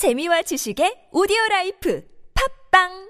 재미와 0.00 0.40
지식의 0.48 1.12
오디오 1.12 1.36
라이프. 1.50 2.00
팟빵 2.32 3.09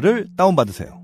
를 0.01 0.27
다운받으세요. 0.35 0.99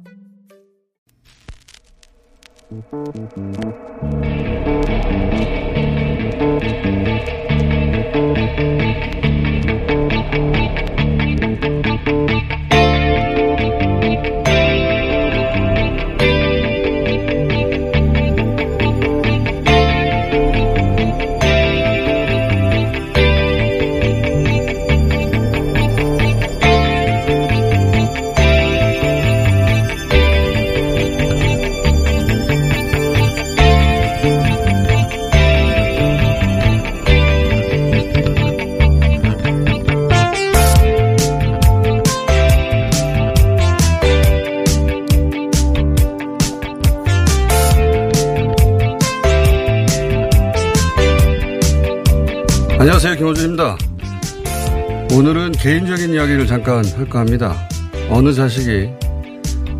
개인적인 55.68 56.14
이야기를 56.14 56.48
잠깐 56.48 56.86
할까 56.86 57.20
합니다. 57.20 57.68
어느 58.10 58.32
자식이 58.32 58.90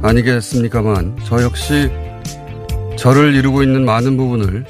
아니겠습니까만 0.02 1.16
저 1.24 1.42
역시 1.42 1.90
저를 2.98 3.34
이루고 3.34 3.64
있는 3.64 3.86
많은 3.86 4.18
부분을 4.18 4.66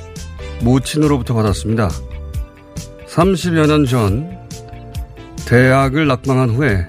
모친으로부터 0.62 1.34
받았습니다. 1.34 1.90
30여 3.08 3.66
년 3.66 3.88
전 3.88 4.30
대학을 5.48 6.06
낙방한 6.06 6.52
후에 6.52 6.86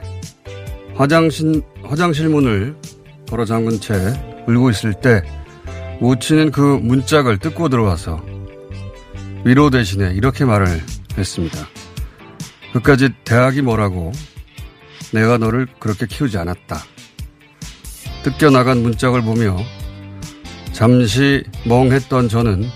화장실, 0.94 1.62
화장실 1.82 2.28
문을 2.28 2.76
걸어 3.30 3.46
잠근 3.46 3.80
채 3.80 3.94
울고 4.46 4.68
있을 4.68 4.92
때 4.92 5.22
모친은 6.00 6.50
그 6.50 6.78
문짝을 6.82 7.38
뜯고 7.38 7.70
들어와서 7.70 8.22
위로 9.46 9.70
대신에 9.70 10.12
이렇게 10.12 10.44
말을 10.44 10.82
했습니다. 11.16 11.77
그까지 12.72 13.10
대학이 13.24 13.62
뭐라고 13.62 14.12
내가 15.12 15.38
너를 15.38 15.66
그렇게 15.78 16.06
키우지 16.06 16.38
않았다. 16.38 16.78
뜯겨나간 18.22 18.82
문짝을 18.82 19.22
보며 19.22 19.56
잠시 20.72 21.44
멍했던 21.66 22.28
저는 22.28 22.68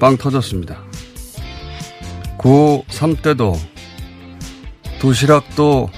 빵 0.00 0.16
터졌습니다. 0.16 0.82
고3 2.38 3.22
때도 3.22 3.54
도시락도 5.00 5.90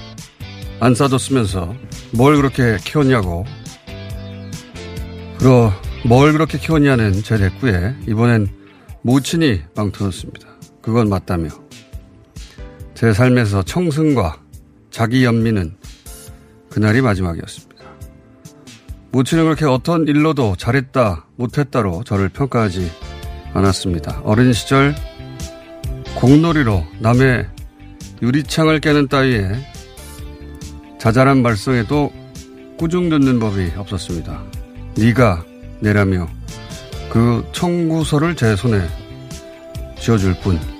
안 0.79 0.95
싸줬으면서 0.95 1.75
뭘 2.11 2.35
그렇게 2.35 2.77
키웠냐고 2.83 3.45
그러 5.39 5.73
뭘 6.05 6.33
그렇게 6.33 6.57
키웠냐는 6.57 7.23
제 7.23 7.37
대꾸에 7.37 7.95
이번엔 8.07 8.47
모친이 9.01 9.61
빵 9.75 9.91
터졌습니다. 9.91 10.47
그건 10.81 11.09
맞다며 11.09 11.49
제 12.97 13.13
삶에서 13.13 13.61
청승과 13.61 14.41
자기 14.89 15.23
연민은 15.23 15.75
그날이 16.67 16.99
마지막이었습니다. 16.99 17.85
모친은 19.11 19.43
그렇게 19.43 19.65
어떤 19.65 20.07
일로도 20.07 20.55
잘했다, 20.55 21.27
못했다로 21.35 22.05
저를 22.05 22.29
평가하지 22.29 22.91
않았습니다. 23.53 24.21
어린 24.23 24.51
시절 24.51 24.95
공놀이로 26.15 26.83
남의 26.97 27.47
유리창을 28.23 28.79
깨는 28.79 29.09
따위에 29.09 29.51
자잘한 30.97 31.43
말썽에도 31.43 32.11
꾸중 32.79 33.09
듣는 33.09 33.39
법이 33.39 33.73
없었습니다. 33.77 34.43
네가 34.97 35.45
내라며 35.81 36.27
그 37.11 37.47
청구서를 37.51 38.35
제 38.35 38.55
손에 38.55 38.81
쥐어줄 39.99 40.39
뿐. 40.41 40.76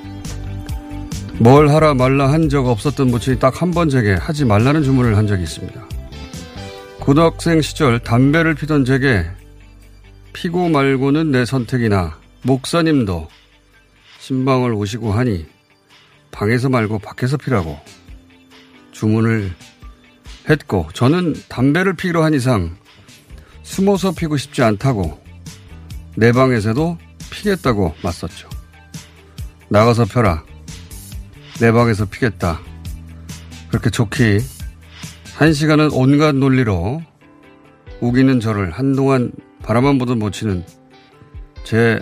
뭘 1.39 1.69
하라 1.69 1.93
말라 1.93 2.31
한 2.31 2.49
적 2.49 2.67
없었던 2.67 3.11
모친이 3.11 3.39
딱 3.39 3.61
한 3.61 3.71
번 3.71 3.89
제게 3.89 4.13
하지 4.13 4.45
말라는 4.45 4.83
주문을 4.83 5.17
한 5.17 5.27
적이 5.27 5.43
있습니다. 5.43 5.85
고등학생 6.99 7.61
시절 7.61 7.99
담배를 7.99 8.55
피던 8.55 8.85
제게 8.85 9.25
피고 10.33 10.67
말고는 10.69 11.31
내 11.31 11.45
선택이나 11.45 12.17
목사님도 12.43 13.27
신방을 14.19 14.73
오시고 14.73 15.13
하니 15.13 15.45
방에서 16.31 16.69
말고 16.69 16.99
밖에서 16.99 17.37
피라고 17.37 17.79
주문을 18.91 19.51
했고 20.49 20.87
저는 20.93 21.35
담배를 21.49 21.93
피기로 21.93 22.23
한 22.23 22.33
이상 22.33 22.75
숨어서 23.63 24.11
피고 24.13 24.37
싶지 24.37 24.63
않다고 24.63 25.19
내 26.15 26.31
방에서도 26.31 26.97
피겠다고 27.29 27.95
맞섰죠. 28.01 28.49
나가서 29.69 30.05
펴라. 30.05 30.43
내 31.59 31.71
방에서 31.71 32.05
피겠다. 32.05 32.59
그렇게 33.69 33.89
좋기 33.89 34.39
한 35.35 35.53
시간은 35.53 35.91
온갖 35.91 36.35
논리로 36.35 37.01
우기는 37.99 38.39
저를 38.39 38.71
한동안 38.71 39.31
바라만 39.63 39.97
보던 39.97 40.19
모치는 40.19 40.65
제 41.63 41.99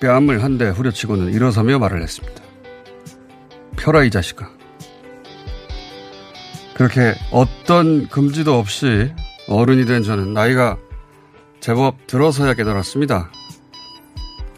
뺨을 0.00 0.42
한 0.42 0.58
대 0.58 0.68
후려치고는 0.68 1.32
일어서며 1.32 1.78
말을 1.78 2.02
했습니다. 2.02 2.42
펴라 3.76 4.04
이 4.04 4.10
자식아. 4.10 4.50
그렇게 6.74 7.14
어떤 7.30 8.08
금지도 8.08 8.58
없이 8.58 9.12
어른이 9.48 9.86
된 9.86 10.02
저는 10.02 10.34
나이가 10.34 10.76
제법 11.60 12.06
들어서야 12.06 12.54
깨달았습니다. 12.54 13.30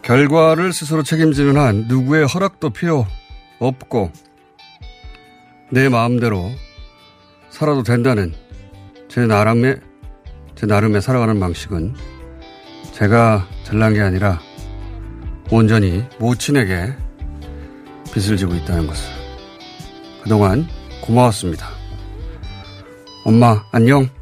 결과를 0.01 0.73
스스로 0.73 1.03
책임지는 1.03 1.57
한 1.57 1.85
누구의 1.87 2.25
허락도 2.25 2.71
필요 2.71 3.05
없고 3.59 4.11
내 5.71 5.89
마음대로 5.89 6.51
살아도 7.49 7.83
된다는 7.83 8.33
제 9.09 9.25
나름의 9.25 9.79
제 10.55 10.65
나름의 10.65 11.01
살아가는 11.01 11.39
방식은 11.39 11.95
제가 12.93 13.47
잘난 13.63 13.93
게 13.93 14.01
아니라 14.01 14.39
온전히 15.51 16.03
모친에게 16.19 16.93
빚을 18.13 18.37
지고 18.37 18.55
있다는 18.55 18.87
것을 18.87 19.03
그동안 20.23 20.67
고마웠습니다. 21.01 21.67
엄마 23.23 23.63
안녕. 23.71 24.16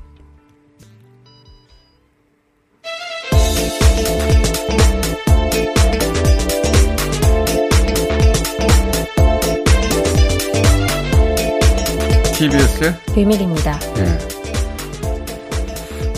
아시겠어요? 12.75 12.94
비밀입니다. 13.13 13.80
예. 13.98 14.18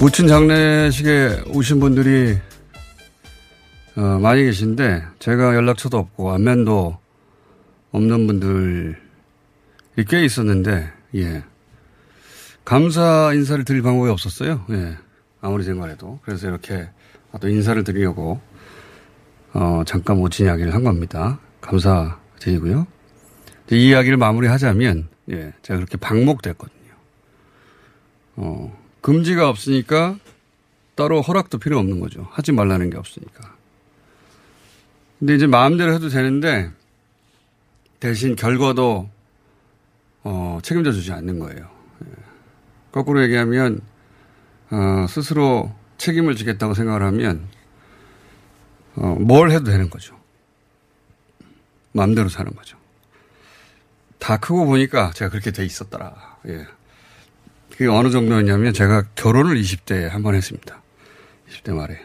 무친 0.01 0.27
장례식에 0.27 1.43
오신 1.53 1.79
분들이 1.79 2.37
어, 3.95 4.01
많이 4.19 4.43
계신데 4.43 5.03
제가 5.19 5.55
연락처도 5.55 5.97
없고 5.97 6.31
안면도 6.31 6.97
없는 7.91 8.27
분들이 8.27 8.95
꽤 10.07 10.23
있었는데 10.23 10.91
예. 11.15 11.43
감사 12.65 13.31
인사를 13.33 13.63
드릴 13.63 13.81
방법이 13.81 14.09
없었어요. 14.09 14.65
예. 14.71 14.97
아무리 15.41 15.63
생각해도 15.63 16.19
그래서 16.23 16.47
이렇게 16.47 16.89
또 17.39 17.47
인사를 17.47 17.83
드리려고 17.83 18.39
어, 19.53 19.83
잠깐 19.85 20.17
모친 20.17 20.47
이야기를 20.47 20.73
한 20.73 20.83
겁니다. 20.83 21.39
감사드리고요. 21.61 22.87
이 23.71 23.89
이야기를 23.89 24.17
마무리하자면 24.17 25.16
예, 25.29 25.53
제가 25.61 25.77
그렇게 25.77 25.97
방목됐거든요. 25.97 26.93
어, 28.37 28.83
금지가 29.01 29.49
없으니까 29.49 30.17
따로 30.95 31.21
허락도 31.21 31.59
필요 31.59 31.77
없는 31.79 31.99
거죠. 31.99 32.27
하지 32.31 32.51
말라는 32.51 32.89
게 32.89 32.97
없으니까. 32.97 33.55
근데 35.19 35.35
이제 35.35 35.47
마음대로 35.47 35.93
해도 35.93 36.09
되는데 36.09 36.71
대신 37.99 38.35
결과도 38.35 39.09
어, 40.23 40.59
책임져 40.61 40.91
주지 40.91 41.11
않는 41.11 41.39
거예요. 41.39 41.69
예. 42.05 42.11
거꾸로 42.91 43.23
얘기하면 43.23 43.81
어, 44.69 45.05
스스로 45.07 45.73
책임을 45.97 46.35
지겠다고 46.35 46.73
생각을 46.73 47.03
하면 47.03 47.47
어, 48.95 49.15
뭘 49.19 49.51
해도 49.51 49.65
되는 49.65 49.89
거죠. 49.89 50.17
마음대로 51.91 52.29
사는 52.29 52.51
거죠. 52.53 52.77
다 54.19 54.37
크고 54.37 54.65
보니까 54.65 55.11
제가 55.13 55.29
그렇게 55.29 55.51
돼 55.51 55.65
있었더라. 55.65 56.37
예. 56.47 56.65
그게 57.71 57.87
어느 57.87 58.09
정도였냐면 58.09 58.73
제가 58.73 59.03
결혼을 59.15 59.55
20대에 59.61 60.07
한 60.09 60.23
번 60.23 60.35
했습니다. 60.35 60.81
20대 61.49 61.73
말에. 61.73 61.99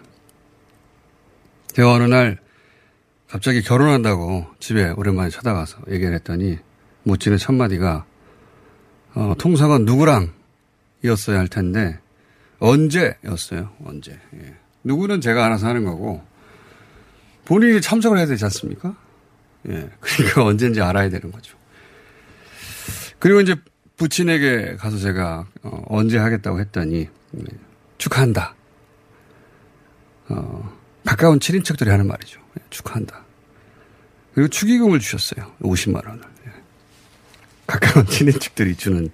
제가 1.68 1.92
어느 1.94 2.04
날 2.04 2.38
갑자기 3.28 3.62
결혼한다고 3.62 4.46
집에 4.60 4.90
오랜만에 4.90 5.30
찾아가서 5.30 5.78
얘기를 5.88 6.12
했더니 6.14 6.58
못지는 7.04 7.38
첫마디가 7.38 8.04
어, 9.14 9.34
통상은 9.38 9.84
누구랑 9.86 10.32
이었어야 11.04 11.38
할 11.38 11.48
텐데 11.48 11.98
언제였어요. 12.58 13.72
언제. 13.84 14.18
예. 14.34 14.54
누구는 14.84 15.20
제가 15.20 15.46
알아서 15.46 15.66
하는 15.66 15.84
거고 15.84 16.22
본인이 17.46 17.80
참석을 17.80 18.18
해야 18.18 18.26
되지 18.26 18.44
않습니까? 18.44 18.94
예. 19.68 19.90
그러니까 20.00 20.44
언제인지 20.44 20.80
알아야 20.82 21.08
되는 21.08 21.32
거죠. 21.32 21.56
그리고 23.22 23.40
이제 23.40 23.54
부친에게 23.98 24.74
가서 24.80 24.98
제가 24.98 25.46
어, 25.62 25.84
언제 25.86 26.19
하겠다고 26.19 26.58
했더니 26.58 27.08
네, 27.30 27.44
축하한다. 27.96 28.56
어, 30.28 30.76
가까운 31.06 31.38
친인척들이 31.38 31.88
하는 31.88 32.08
말이죠. 32.08 32.40
예, 32.58 32.64
축하한다. 32.70 33.24
그리고 34.34 34.48
축의금을 34.48 34.98
주셨어요. 34.98 35.52
50만 35.60 36.04
원을. 36.04 36.20
예. 36.46 36.50
가까운 37.64 38.04
친인척들이 38.06 38.74
주는 38.74 39.08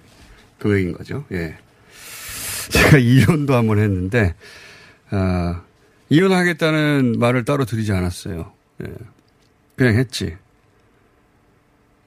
금액인 0.57 0.93
거죠. 0.93 1.23
예. 1.31 1.55
제가 2.71 2.97
이혼도 2.97 3.53
한번 3.53 3.77
했는데 3.77 4.33
어, 5.11 5.61
이혼하겠다는 6.09 7.19
말을 7.19 7.45
따로 7.45 7.63
드리지 7.63 7.91
않았어요. 7.91 8.51
예. 8.81 8.87
그냥 9.75 9.97
했지. 9.97 10.35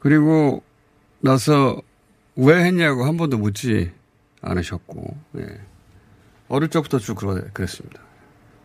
그리고 0.00 0.64
나서 1.20 1.80
왜 2.36 2.64
했냐고 2.64 3.04
한 3.04 3.16
번도 3.16 3.38
묻지 3.38 3.92
않으셨고, 4.40 5.16
예. 5.38 5.46
어릴 6.48 6.68
적부터 6.68 6.98
쭉 6.98 7.16
그랬습니다. 7.52 8.00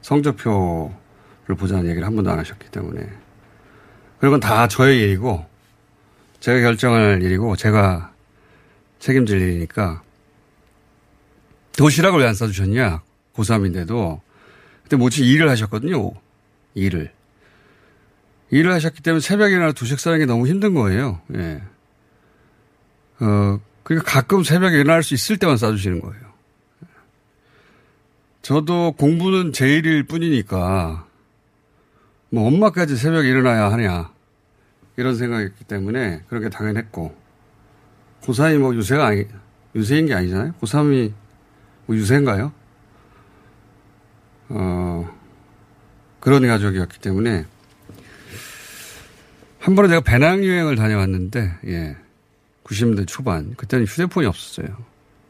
성적표를 0.02 1.56
보자는 1.58 1.86
얘기를 1.90 2.06
한 2.06 2.16
번도 2.16 2.32
안 2.32 2.40
하셨기 2.40 2.70
때문에. 2.70 3.08
그리고 4.20 4.40
다 4.40 4.68
저의 4.68 5.02
일이고, 5.02 5.46
제가 6.40 6.62
결정할 6.62 7.22
일이고, 7.22 7.56
제가 7.56 8.14
책임질 9.00 9.40
일이니까, 9.42 10.02
도시락을 11.78 12.20
왜 12.20 12.28
안 12.28 12.34
싸주셨냐? 12.34 13.04
고3인데도. 13.36 14.20
그때 14.84 14.96
모치 14.96 15.24
일을 15.26 15.50
하셨거든요. 15.50 16.12
일을. 16.74 17.12
일을 18.50 18.74
하셨기 18.74 19.04
때문에 19.04 19.20
새벽에 19.20 19.54
일어나 19.54 19.72
도시락 19.74 20.00
싸는 20.00 20.20
게 20.20 20.26
너무 20.26 20.48
힘든 20.48 20.74
거예요. 20.74 21.22
예. 21.36 21.62
어, 23.20 23.60
그러니까 23.84 24.12
가끔 24.12 24.44
새벽에 24.44 24.76
일어날 24.76 25.04
수 25.04 25.14
있을 25.14 25.38
때만 25.38 25.58
싸주시는 25.58 26.02
거예요. 26.02 26.28
저도 28.42 28.94
공부는 28.94 29.54
제 29.54 29.68
일일 29.68 30.04
뿐이니까, 30.04 31.06
뭐 32.30 32.48
엄마까지 32.48 32.96
새벽에 32.96 33.28
일어나야 33.28 33.72
하냐, 33.72 34.12
이런 34.96 35.16
생각이었기 35.16 35.66
때문에 35.66 36.24
그런 36.28 36.44
게 36.44 36.50
당연했고, 36.50 37.16
고3이 38.22 38.58
뭐 38.58 38.74
유세가 38.76 39.08
아니, 39.08 39.26
유세인 39.76 40.06
게 40.06 40.14
아니잖아요? 40.14 40.54
고3이 40.62 41.14
뭐 41.88 41.96
유세인가요? 41.96 42.52
어, 44.50 45.18
그런 46.20 46.48
가족이었기 46.48 47.00
때문에, 47.00 47.46
한 49.60 49.76
번은 49.76 49.90
제가 49.90 50.02
배낭여행을 50.02 50.76
다녀왔는데, 50.78 51.60
예. 51.68 51.98
90년대 52.68 53.08
초반. 53.08 53.56
그때는 53.56 53.86
휴대폰이 53.86 54.28
없었어요. 54.28 54.68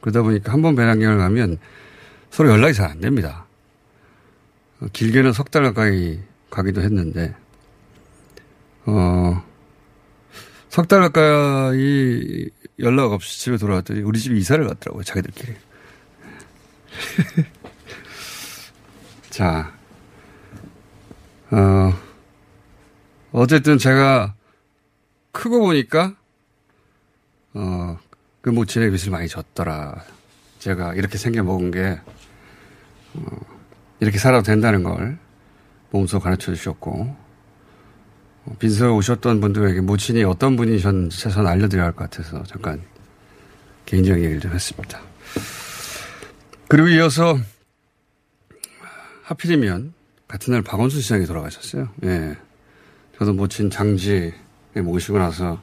그러다 0.01 0.21
보니까 0.23 0.51
한 0.53 0.61
번 0.61 0.75
배낭여행을 0.75 1.17
가면 1.17 1.57
서로 2.31 2.49
연락이 2.49 2.73
잘 2.73 2.89
안 2.89 2.99
됩니다. 2.99 3.45
길게는 4.93 5.33
석 5.33 5.49
달 5.49 5.63
가까이 5.63 6.19
가기도 6.49 6.81
했는데, 6.81 7.35
어, 8.85 9.43
석 10.69 10.87
달 10.87 11.01
가까이 11.01 12.49
연락 12.79 13.11
없이 13.11 13.39
집에 13.39 13.57
돌아왔더니 13.57 14.01
우리 14.01 14.19
집에 14.19 14.35
이사를 14.37 14.65
갔더라고요, 14.67 15.03
자기들끼리. 15.03 15.55
자, 19.29 19.71
어, 21.51 21.93
어쨌든 23.31 23.77
제가 23.77 24.35
크고 25.31 25.59
보니까 25.59 26.15
어, 27.59 27.97
그 28.41 28.51
모친의 28.51 28.91
빚을 28.91 29.11
많이 29.11 29.27
졌더라. 29.27 30.03
제가 30.59 30.93
이렇게 30.93 31.17
생겨 31.17 31.41
먹은 31.43 31.71
게, 31.71 31.99
어, 33.15 33.21
이렇게 33.99 34.19
살아도 34.19 34.43
된다는 34.43 34.83
걸 34.83 35.17
몸소 35.89 36.19
가르쳐 36.19 36.53
주셨고, 36.53 37.15
어, 38.45 38.55
빈소에 38.59 38.89
오셨던 38.89 39.41
분들에게 39.41 39.81
모친이 39.81 40.23
어떤 40.23 40.55
분이셨는지 40.55 41.19
최소한 41.19 41.47
알려드려야 41.47 41.87
할 41.87 41.93
것 41.93 42.09
같아서 42.09 42.43
잠깐 42.43 42.81
개인적인 43.85 44.23
얘기를 44.23 44.39
좀 44.39 44.53
했습니다. 44.53 44.99
그리고 46.67 46.89
이어서 46.89 47.39
하필이면 49.23 49.93
같은 50.27 50.53
날 50.53 50.61
박원순 50.61 51.01
시장이 51.01 51.25
돌아가셨어요. 51.25 51.89
예. 52.03 52.37
저도 53.17 53.33
모친 53.33 53.69
장지에 53.69 54.33
모시고 54.75 55.17
나서 55.17 55.59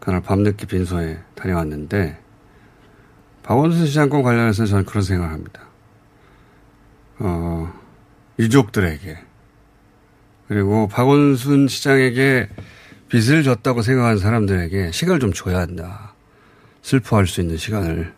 그날 0.00 0.20
밤늦게 0.20 0.66
빈소에 0.66 1.18
다녀왔는데 1.34 2.18
박원순 3.42 3.86
시장권 3.86 4.22
관련해서 4.22 4.66
저는 4.66 4.84
그런 4.84 5.02
생각을 5.02 5.32
합니다. 5.32 5.62
어, 7.18 7.72
유족들에게 8.38 9.18
그리고 10.48 10.88
박원순 10.88 11.68
시장에게 11.68 12.48
빚을 13.08 13.42
졌다고 13.42 13.82
생각하는 13.82 14.18
사람들에게 14.18 14.90
시간을 14.92 15.20
좀 15.20 15.32
줘야 15.32 15.58
한다. 15.58 16.14
슬퍼할 16.82 17.26
수 17.26 17.40
있는 17.40 17.56
시간을. 17.56 18.12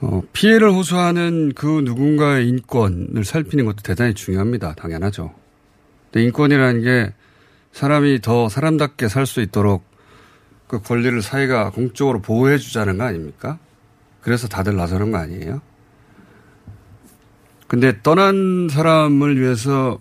어, 0.00 0.22
피해를 0.32 0.70
호소하는 0.70 1.52
그 1.54 1.82
누군가의 1.84 2.48
인권을 2.48 3.24
살피는 3.24 3.64
것도 3.64 3.76
대단히 3.82 4.14
중요합니다. 4.14 4.74
당연하죠. 4.74 5.34
근데 6.10 6.24
인권이라는 6.24 6.82
게 6.82 7.12
사람이 7.74 8.20
더 8.20 8.48
사람답게 8.48 9.08
살 9.08 9.26
수 9.26 9.40
있도록 9.40 9.84
그 10.68 10.80
권리를 10.80 11.20
사회가 11.20 11.70
공적으로 11.70 12.22
보호해 12.22 12.56
주자는 12.56 12.98
거 12.98 13.04
아닙니까? 13.04 13.58
그래서 14.20 14.46
다들 14.46 14.76
나서는 14.76 15.10
거 15.10 15.18
아니에요? 15.18 15.60
근데 17.66 18.00
떠난 18.02 18.68
사람을 18.70 19.40
위해서 19.40 19.98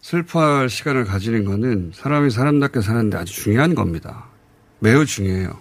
슬퍼할 0.00 0.68
시간을 0.68 1.04
가지는 1.04 1.44
거는 1.44 1.90
사람이 1.92 2.30
사람답게 2.30 2.80
사는데 2.80 3.16
아주 3.18 3.34
중요한 3.34 3.74
겁니다. 3.74 4.26
매우 4.78 5.04
중요해요. 5.04 5.58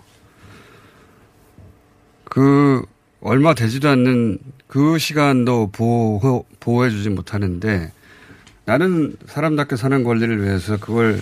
그, 2.26 2.86
얼마 3.22 3.56
되지도 3.56 3.90
않는 3.90 4.38
그 4.68 5.00
시간도 5.00 5.72
보호, 5.72 6.46
보호해주지 6.60 7.10
못하는데 7.10 7.92
나는 8.66 9.16
사람답게 9.28 9.76
사는 9.76 10.04
권리를 10.04 10.44
위해서 10.44 10.78
그걸 10.78 11.22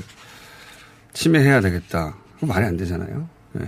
침해해야 1.14 1.62
되겠다. 1.62 2.16
그거 2.36 2.48
말이 2.48 2.66
안 2.66 2.78
되잖아요. 2.78 3.28
예. 3.60 3.68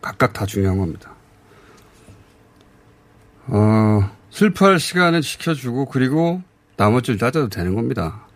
각각 0.00 0.32
다 0.32 0.46
중요한 0.46 0.78
겁니다. 0.78 1.14
어, 3.46 4.10
슬퍼할 4.30 4.78
시간은 4.78 5.22
지켜주고 5.22 5.86
그리고 5.86 6.42
나머지를 6.76 7.18
따져도 7.18 7.48
되는 7.48 7.74
겁니다. 7.74 8.26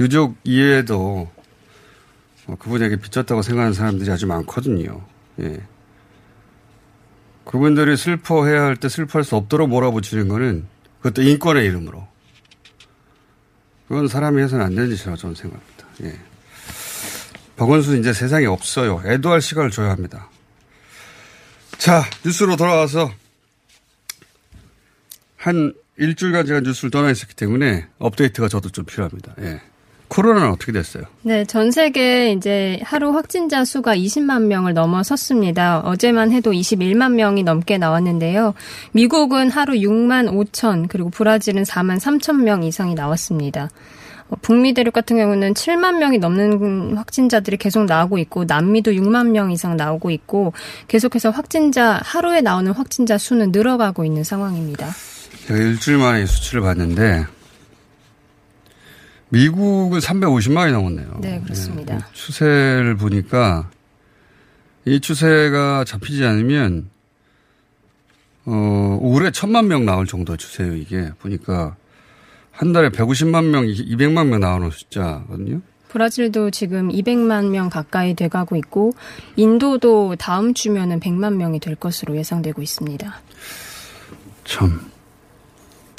유족 0.00 0.36
이외에도 0.44 1.30
어, 2.46 2.56
그분에게 2.56 2.96
빚졌다고 2.96 3.42
생각하는 3.42 3.72
사람들이 3.74 4.10
아주 4.10 4.26
많거든요. 4.26 5.02
예. 5.40 5.60
그분들이 7.44 7.96
슬퍼해야 7.96 8.62
할 8.62 8.76
때 8.76 8.88
슬퍼할 8.88 9.24
수 9.24 9.34
없도록 9.36 9.68
몰아붙이는 9.68 10.28
거는 10.28 10.66
그것도 10.98 11.22
인권의 11.22 11.66
이름으로. 11.66 12.06
그건 13.92 14.08
사람이 14.08 14.40
해서는 14.40 14.64
안 14.64 14.74
되는 14.74 14.88
짓이라고 14.88 15.18
저는 15.18 15.34
생각합니다. 15.34 15.86
예. 16.04 16.18
박원순 17.56 18.00
이제 18.00 18.14
세상에 18.14 18.46
없어요. 18.46 19.02
애도할 19.04 19.42
시간을 19.42 19.70
줘야 19.70 19.90
합니다. 19.90 20.30
자, 21.76 22.02
뉴스로 22.24 22.56
돌아와서 22.56 23.12
한 25.36 25.74
일주일간 25.98 26.46
제가 26.46 26.60
뉴스를 26.60 26.90
떠나 26.90 27.10
있었기 27.10 27.34
때문에 27.34 27.86
업데이트가 27.98 28.48
저도 28.48 28.70
좀 28.70 28.86
필요합니다. 28.86 29.34
예. 29.42 29.60
코로나는 30.12 30.50
어떻게 30.50 30.72
됐어요? 30.72 31.04
네, 31.22 31.46
전 31.46 31.70
세계 31.70 32.32
이제 32.32 32.78
하루 32.84 33.14
확진자 33.14 33.64
수가 33.64 33.96
20만 33.96 34.42
명을 34.42 34.74
넘어섰습니다. 34.74 35.80
어제만 35.80 36.32
해도 36.32 36.52
21만 36.52 37.12
명이 37.12 37.44
넘게 37.44 37.78
나왔는데요. 37.78 38.52
미국은 38.92 39.50
하루 39.50 39.72
6만 39.72 40.30
5천, 40.30 40.88
그리고 40.88 41.08
브라질은 41.08 41.62
4만 41.62 41.98
3천 41.98 42.42
명 42.42 42.62
이상이 42.62 42.94
나왔습니다. 42.94 43.70
어, 44.28 44.36
북미 44.42 44.74
대륙 44.74 44.92
같은 44.92 45.16
경우는 45.16 45.54
7만 45.54 45.96
명이 45.96 46.18
넘는 46.18 46.94
확진자들이 46.94 47.56
계속 47.56 47.86
나오고 47.86 48.18
있고 48.18 48.44
남미도 48.44 48.90
6만 48.90 49.30
명 49.30 49.50
이상 49.50 49.78
나오고 49.78 50.10
있고 50.10 50.52
계속해서 50.88 51.30
확진자 51.30 51.98
하루에 52.04 52.42
나오는 52.42 52.70
확진자 52.72 53.16
수는 53.16 53.50
늘어가고 53.50 54.04
있는 54.04 54.24
상황입니다. 54.24 54.90
제가 55.46 55.58
일주일 55.58 55.96
만에 55.96 56.26
수치를 56.26 56.60
봤는데 56.60 57.24
미국은 59.32 59.98
350만이 59.98 60.72
넘었네요. 60.72 61.18
네, 61.22 61.40
그렇습니다. 61.42 61.96
네, 61.96 62.04
추세를 62.12 62.96
보니까 62.96 63.70
이 64.84 65.00
추세가 65.00 65.84
잡히지 65.84 66.24
않으면 66.24 66.90
어, 68.44 68.98
올해 69.00 69.30
천만 69.30 69.68
명 69.68 69.86
나올 69.86 70.06
정도 70.06 70.36
추세예요, 70.36 70.74
이게. 70.74 71.10
보니까 71.20 71.76
한 72.50 72.74
달에 72.74 72.90
150만 72.90 73.46
명, 73.46 73.64
200만 73.64 74.26
명 74.26 74.40
나오는 74.40 74.68
숫자거든요. 74.70 75.62
브라질도 75.88 76.50
지금 76.50 76.90
200만 76.90 77.48
명 77.48 77.70
가까이 77.70 78.14
돼가고 78.14 78.56
있고 78.56 78.92
인도도 79.36 80.16
다음 80.16 80.52
주면은 80.52 81.00
100만 81.00 81.36
명이 81.36 81.60
될 81.60 81.74
것으로 81.74 82.16
예상되고 82.16 82.60
있습니다. 82.60 83.14
참. 84.44 84.80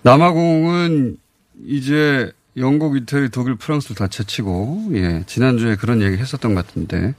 남아공은 0.04 1.18
이제 1.66 2.32
영국, 2.58 2.96
이태리, 2.96 3.30
독일, 3.30 3.56
프랑스를 3.56 3.96
다 3.96 4.08
제치고, 4.08 4.92
예, 4.94 5.24
지난주에 5.26 5.76
그런 5.76 6.02
얘기 6.02 6.18
했었던 6.18 6.54
것 6.54 6.66
같은데, 6.68 7.16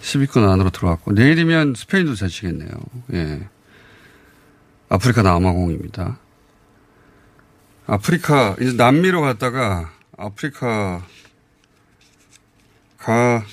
10위권 0.00 0.48
안으로 0.48 0.70
들어왔고, 0.70 1.12
내일이면 1.12 1.74
스페인도 1.76 2.14
제치겠네요. 2.14 2.70
예. 3.14 3.48
아프리카 4.88 5.22
남아공입니다. 5.22 6.18
아프리카, 7.86 8.54
이제 8.60 8.72
남미로 8.72 9.20
갔다가, 9.20 9.92
아프리카, 10.16 11.04
가, 12.98 13.44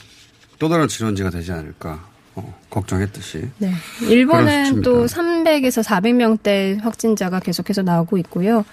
또 0.59 0.69
다른 0.69 0.87
질원지가 0.87 1.31
되지 1.31 1.51
않을까. 1.51 2.14
어, 2.35 2.53
걱정했듯이. 2.69 3.49
네. 3.57 3.71
일본은 4.09 4.81
또 4.81 5.05
300에서 5.05 5.83
400명대 5.83 6.81
확진자가 6.81 7.39
계속해서 7.39 7.81
나오고 7.81 8.17
있고요. 8.19 8.65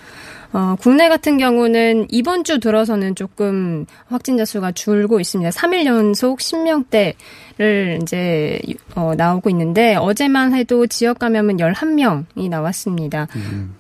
어, 0.53 0.77
국내 0.79 1.09
같은 1.09 1.39
경우는 1.39 2.09
이번 2.11 2.45
주 2.45 2.61
들어서는 2.61 3.15
조금 3.15 3.87
확진자 4.07 4.45
수가 4.45 4.73
줄고 4.73 5.19
있습니다. 5.19 5.51
3일 5.51 5.87
연속 5.87 6.41
10명대를 6.41 8.03
이제 8.03 8.61
어, 8.95 9.15
나오고 9.17 9.49
있는데 9.51 9.97
어제만 9.97 10.55
해도 10.55 10.87
지역 10.87 11.19
감염은 11.19 11.57
11명이 11.57 12.51
나왔습니다. 12.51 13.29
음, 13.37 13.75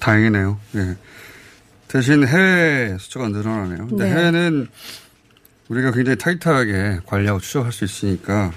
다행이네요. 0.00 0.58
네. 0.72 0.96
대신 1.86 2.26
해외 2.26 2.96
숫자가 2.98 3.28
늘어나네요. 3.28 3.86
근데 3.88 4.04
네. 4.04 4.10
해외는 4.10 4.68
우리가 5.68 5.92
굉장히 5.92 6.18
타이트하게 6.18 7.00
관리하고 7.06 7.38
추적할 7.38 7.70
수 7.70 7.84
있으니까 7.84 8.52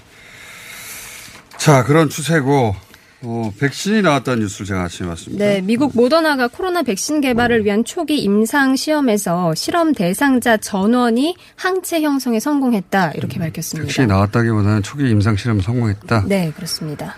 자 1.64 1.82
그런 1.86 2.10
추세고 2.10 2.76
어, 3.22 3.54
백신이 3.58 4.02
나왔다는 4.02 4.42
뉴스를 4.42 4.66
제가 4.66 4.84
아침에 4.84 5.08
봤습니다. 5.08 5.46
네, 5.46 5.62
미국 5.62 5.96
모더나가 5.96 6.50
코로나 6.50 6.84
백신 6.84 7.22
개발을 7.22 7.64
위한 7.64 7.86
초기 7.86 8.18
임상 8.18 8.76
시험에서 8.76 9.56
실험 9.56 9.94
대상자 9.94 10.58
전원이 10.58 11.38
항체 11.56 12.02
형성에 12.02 12.42
성공했다 12.42 13.12
이렇게 13.12 13.40
음, 13.40 13.44
밝혔습니다. 13.44 13.86
백신이 13.86 14.08
나왔다기보다는 14.08 14.84
초기 14.84 15.10
임상 15.10 15.38
실험 15.38 15.62
성공했다. 15.62 16.26
네, 16.28 16.52
그렇습니다. 16.54 17.16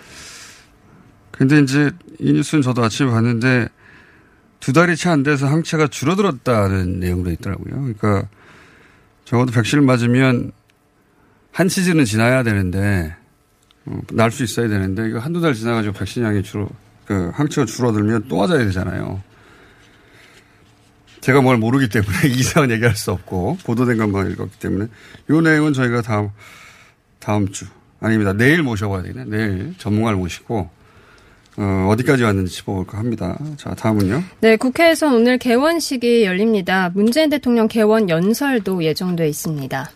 근데 1.32 1.60
이제 1.62 1.90
이 2.20 2.32
뉴스는 2.32 2.62
저도 2.62 2.84
아침에 2.84 3.10
봤는데 3.10 3.68
두 4.60 4.74
달이 4.74 4.96
채 4.96 5.10
안 5.10 5.24
돼서 5.24 5.48
항체가 5.48 5.88
줄어들었다는 5.88 7.00
내용도 7.00 7.32
있더라고요. 7.32 7.74
그러니까 7.74 8.30
적어도 9.24 9.52
백신을 9.54 9.84
맞으면 9.84 10.52
한 11.52 11.68
시즌은 11.68 12.06
지나야 12.06 12.44
되는데 12.44 13.16
어, 13.24 13.25
날 14.12 14.32
수 14.32 14.44
있어야 14.44 14.68
되는데 14.68 15.08
이거 15.10 15.20
한두 15.20 15.42
달 15.42 15.54
지나가지고 15.54 15.94
백신량이 15.94 16.44
줄어 16.44 16.68
그 17.06 17.30
항체가 17.34 17.66
줄어들면 17.66 18.26
또 18.28 18.38
맞아야 18.38 18.64
되잖아요. 18.66 19.22
제가 21.22 21.42
뭘 21.42 21.58
모르기 21.58 21.90
때문에 21.90 22.12
이상은 22.30 22.72
얘기할 22.72 22.96
수 22.96 23.12
없고 23.12 23.58
보도된 23.64 23.98
것만 23.98 24.32
읽었기 24.32 24.60
때문에 24.60 24.88
이 25.30 25.34
내용은 25.42 25.74
저희가 25.74 26.02
다음 26.02 26.30
다음 27.20 27.52
주 27.52 27.66
아닙니다. 28.00 28.34
내일 28.34 28.62
모셔봐야 28.64 29.02
되겠네. 29.04 29.26
내일 29.26 29.76
전문가를 29.78 30.18
모시고 30.18 30.70
어, 31.58 31.88
어디까지 31.90 32.24
왔는지 32.24 32.54
짚어볼까 32.56 32.98
합니다. 32.98 33.38
자, 33.58 33.74
다음은요. 33.74 34.24
네, 34.42 34.58
국회에서 34.58 35.08
오늘 35.08 35.38
개원식이 35.38 36.26
열립니다. 36.26 36.92
문재인 36.94 37.30
대통령 37.30 37.68
개원 37.68 38.10
연설도 38.10 38.84
예정돼 38.84 39.30
있습니다. 39.30 39.90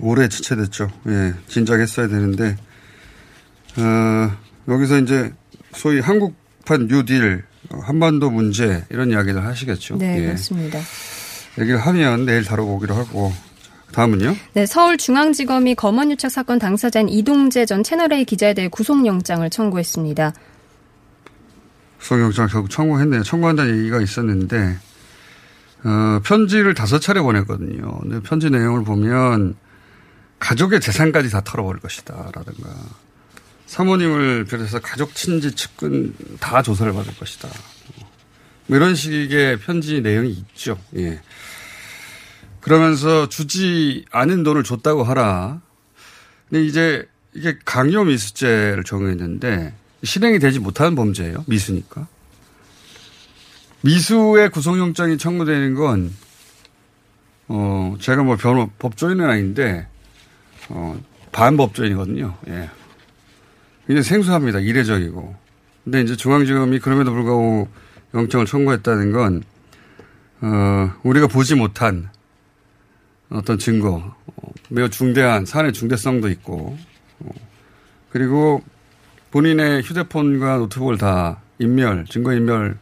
올해 0.00 0.28
지체됐죠. 0.28 0.90
예, 1.08 1.32
진작 1.48 1.80
했어야 1.80 2.06
되는데 2.08 2.56
어, 3.78 4.30
여기서 4.68 4.98
이제 4.98 5.32
소위 5.72 6.00
한국판 6.00 6.86
뉴딜, 6.86 7.44
한반도 7.70 8.30
문제 8.30 8.84
이런 8.90 9.10
이야기를 9.10 9.44
하시겠죠. 9.44 9.96
네, 9.96 10.18
예. 10.18 10.26
그렇습니다. 10.26 10.78
얘기를 11.58 11.78
하면 11.78 12.24
내일 12.26 12.44
다뤄보기로 12.44 12.94
하고 12.94 13.32
다음은요? 13.92 14.34
네, 14.54 14.66
서울중앙지검이 14.66 15.74
검언유착 15.74 16.30
사건 16.30 16.58
당사자인 16.58 17.08
이동재 17.08 17.66
전 17.66 17.82
채널A 17.82 18.24
기자에 18.24 18.54
대해 18.54 18.68
구속영장을 18.68 19.48
청구했습니다. 19.48 20.32
구속영장 22.00 22.48
결국 22.48 22.70
청구했네요. 22.70 23.22
청구한다는 23.22 23.78
얘기가 23.78 24.00
있었는데 24.00 24.76
어, 25.84 26.20
편지를 26.24 26.74
다섯 26.74 27.00
차례 27.00 27.20
보냈거든요. 27.20 27.98
근데 28.00 28.20
편지 28.20 28.50
내용을 28.50 28.84
보면 28.84 29.56
가족의 30.38 30.80
재산까지 30.80 31.30
다 31.30 31.42
털어버릴 31.44 31.80
것이다. 31.80 32.30
라든가 32.34 32.70
사모님을 33.72 34.44
비롯해서 34.44 34.80
가족, 34.80 35.14
친지, 35.14 35.50
측근 35.50 36.14
다 36.40 36.60
조사를 36.60 36.92
받을 36.92 37.16
것이다. 37.16 37.48
뭐 38.66 38.76
이런 38.76 38.94
식의 38.94 39.60
편지 39.60 40.02
내용이 40.02 40.28
있죠. 40.28 40.78
예. 40.96 41.22
그러면서 42.60 43.30
주지 43.30 44.04
않은 44.10 44.42
돈을 44.42 44.62
줬다고 44.62 45.04
하라. 45.04 45.62
근데 46.50 46.66
이제 46.66 47.08
이게 47.32 47.58
강요 47.64 48.04
미수죄를 48.04 48.84
정했는데 48.84 49.72
실행이 50.04 50.38
되지 50.38 50.58
못하는 50.58 50.94
범죄예요. 50.94 51.46
미수니까. 51.46 52.06
미수의 53.80 54.50
구속영장이 54.50 55.16
청구되는 55.16 55.74
건, 55.74 56.12
어, 57.48 57.96
제가 57.98 58.22
뭐 58.22 58.36
변호, 58.36 58.68
법조인은 58.78 59.24
아닌데, 59.24 59.88
어, 60.68 61.02
반법조인이거든요. 61.32 62.36
예. 62.48 62.68
굉장히 63.86 64.02
생소합니다. 64.04 64.60
이례적이고. 64.60 65.34
근데 65.84 66.00
이제 66.02 66.16
중앙지검이 66.16 66.78
그럼에도 66.78 67.12
불구하고 67.12 67.68
영장을 68.14 68.46
청구했다는 68.46 69.12
건, 69.12 69.42
어, 70.40 70.92
우리가 71.02 71.26
보지 71.26 71.54
못한 71.54 72.08
어떤 73.30 73.58
증거, 73.58 74.14
어, 74.26 74.52
매우 74.68 74.88
중대한 74.88 75.44
사안의 75.44 75.72
중대성도 75.72 76.28
있고, 76.28 76.78
어, 77.20 77.30
그리고 78.10 78.62
본인의 79.30 79.82
휴대폰과 79.82 80.58
노트북을 80.58 80.98
다 80.98 81.40
인멸, 81.58 82.04
증거 82.08 82.34
인멸 82.34 82.76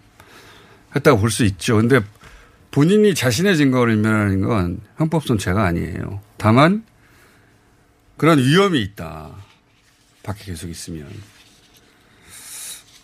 했다고 0.97 1.21
볼 1.21 1.31
수 1.31 1.45
있죠. 1.45 1.77
근데 1.77 2.01
본인이 2.73 3.15
자신의 3.15 3.57
증거를 3.57 3.95
인멸하는 3.95 4.41
건 4.43 4.81
형법상 4.97 5.39
죄가 5.39 5.65
아니에요. 5.65 6.21
다만 6.37 6.85
그런 8.17 8.39
위험이 8.39 8.81
있다. 8.83 9.31
밖에 10.31 10.53
계속 10.53 10.69
있으면. 10.69 11.09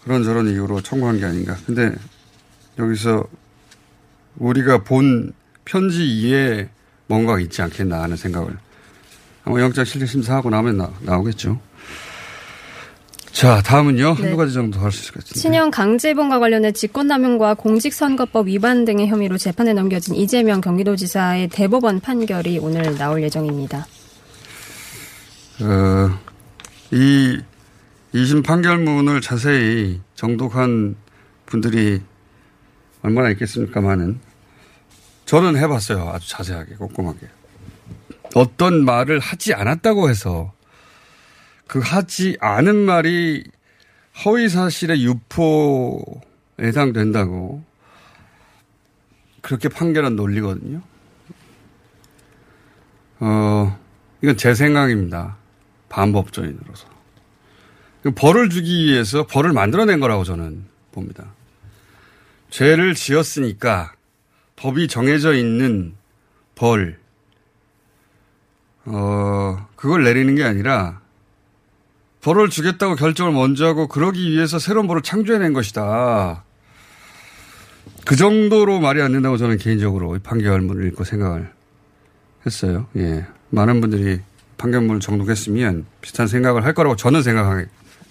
그런 0.04 0.23
저런 0.23 0.49
이유로 0.49 0.80
청구한 0.83 1.18
게 1.18 1.25
아닌가. 1.25 1.56
근데 1.66 1.92
여기서 2.78 3.25
우리가 4.37 4.85
본 4.85 5.33
편지 5.64 6.06
이에 6.06 6.68
뭔가가 7.09 7.40
있지 7.40 7.62
않겠나 7.62 8.02
하는 8.02 8.16
생각을 8.16 8.56
아마 9.45 9.61
영장 9.61 9.85
실질 9.85 10.06
심사하고 10.06 10.50
나면 10.50 10.76
나, 10.76 10.92
나오겠죠. 11.00 11.61
자, 13.33 13.61
다음은요. 13.62 14.14
네. 14.14 14.23
한두 14.23 14.37
가지 14.37 14.52
정도 14.54 14.78
할 14.80 14.90
수 14.92 15.02
있을 15.02 15.12
것 15.14 15.25
같은데. 15.25 15.40
친형 15.40 15.71
강제봉과 15.71 16.38
관련해 16.38 16.73
직권남용과 16.73 17.54
공직선거법 17.54 18.47
위반 18.47 18.85
등의 18.85 19.09
혐의로 19.09 19.37
재판에 19.37 19.73
넘겨진 19.73 20.14
이재명 20.14 20.61
경기도지사의 20.61 21.49
대법원 21.49 22.00
판결이 22.00 22.59
오늘 22.61 22.97
나올 22.97 23.23
예정입니다. 23.23 23.87
어, 25.61 26.18
이 26.93 27.40
2심 28.14 28.45
판결문을 28.45 29.21
자세히 29.21 30.00
정독한 30.14 30.97
분들이 31.45 32.00
얼마나 33.02 33.31
있겠습니까만은 33.31 34.21
저는 35.26 35.57
해봤어요. 35.57 36.09
아주 36.09 36.28
자세하게, 36.28 36.76
꼼꼼하게. 36.76 37.28
어떤 38.35 38.85
말을 38.85 39.19
하지 39.19 39.55
않았다고 39.55 40.09
해서 40.09 40.52
그 41.66 41.81
하지 41.81 42.37
않은 42.40 42.76
말이 42.76 43.45
허위 44.25 44.49
사실의 44.49 45.05
유포에 45.05 46.02
해당된다고 46.61 47.62
그렇게 49.43 49.69
판결한 49.69 50.16
논리거든요. 50.16 50.81
어, 53.19 53.78
이건 54.23 54.37
제 54.37 54.55
생각입니다. 54.55 55.37
반법조인으로서. 55.88 56.88
벌을 58.14 58.50
주기 58.50 58.85
위해서 58.85 59.26
벌을 59.26 59.52
만들어낸 59.52 60.00
거라고 60.00 60.25
저는 60.25 60.64
봅니다. 60.93 61.33
죄를 62.50 62.95
지었으니까 62.95 63.93
법이 64.55 64.88
정해져 64.88 65.35
있는 65.35 65.95
벌, 66.55 66.99
어, 68.87 69.66
그걸 69.76 70.05
내리는 70.05 70.35
게 70.35 70.45
아니라 70.45 71.00
벌을 72.23 72.49
주겠다고 72.49 72.97
결정을 72.97 73.33
먼저 73.33 73.66
하고 73.66 73.88
그러기 73.88 74.33
위해서 74.33 74.59
새로운 74.59 74.87
벌을 74.87 75.02
창조해낸 75.02 75.52
것이다. 75.52 76.45
그 78.05 78.16
정도로 78.16 78.81
말이 78.81 79.02
안 79.02 79.12
된다고 79.12 79.37
저는 79.37 79.59
개인적으로 79.59 80.16
이 80.16 80.19
판결문을 80.21 80.87
읽고 80.88 81.05
생각을 81.05 81.52
했어요. 82.45 82.87
예. 82.97 83.26
많은 83.50 83.81
분들이 83.81 84.21
판결문을 84.58 85.00
정독했으면 85.00 85.86
비슷한 86.00 86.26
생각을 86.26 86.64
할 86.64 86.75
거라고 86.75 86.96
저는 86.96 87.22
생각하게 87.22 87.66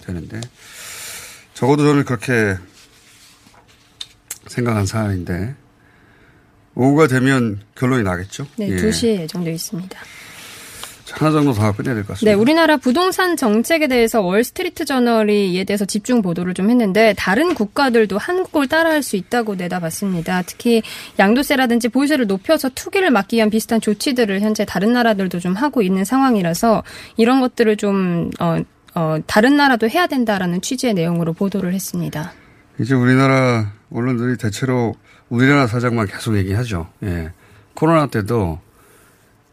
되는데 0.06 0.42
적어도 1.54 1.84
저는 1.84 2.06
그렇게 2.06 2.58
생각한 4.48 4.86
사안인데 4.86 5.56
오후가 6.76 7.08
되면 7.08 7.62
결론이 7.76 8.04
나겠죠. 8.04 8.48
네, 8.58 8.70
예. 8.70 8.76
2시에 8.76 9.22
예정되어 9.22 9.54
있습니다. 9.54 10.00
하나 11.18 11.32
정도 11.32 11.54
더 11.54 11.72
끝내야 11.72 11.94
될 11.96 12.04
것 12.04 12.14
같습니다. 12.14 12.36
네, 12.36 12.40
우리나라 12.40 12.78
부동산 12.78 13.38
정책에 13.38 13.88
대해서 13.88 14.22
월스트리트 14.22 14.86
저널이 14.86 15.52
이에 15.54 15.64
대해서 15.64 15.86
집중 15.86 16.22
보도를 16.22 16.54
좀 16.54 16.70
했는데 16.70 17.14
다른 17.18 17.54
국가들도 17.54 18.18
한국을 18.18 18.68
따라할 18.68 19.02
수 19.02 19.16
있다고 19.16 19.56
내다봤습니다. 19.56 20.44
특히 20.44 20.82
양도세라든지 21.18 21.90
보유세를 21.90 22.28
높여서 22.28 22.70
투기를 22.76 23.12
막기 23.12 23.38
위한 23.38 23.50
비슷한 23.50 23.80
조치들을 23.82 24.42
현재 24.42 24.66
다른 24.66 24.94
나라들도 24.94 25.40
좀 25.40 25.54
하고 25.54 25.82
있는 25.82 26.04
상황이라서 26.04 26.84
이런 27.18 27.40
것들을 27.40 27.78
좀 27.78 28.30
어, 28.40 28.58
어, 28.96 29.18
다른 29.28 29.58
나라도 29.58 29.90
해야 29.90 30.08
된다라는 30.08 30.62
취지의 30.62 30.94
내용으로 30.94 31.34
보도를 31.34 31.74
했습니다. 31.74 32.34
이제 32.80 32.94
우리나라 32.94 33.72
언론들이 33.92 34.38
대체로 34.38 34.96
우리나라 35.30 35.68
사정만 35.68 36.08
계속 36.08 36.36
얘기하죠. 36.38 36.88
예. 37.04 37.32
코로나 37.74 38.08
때도 38.08 38.60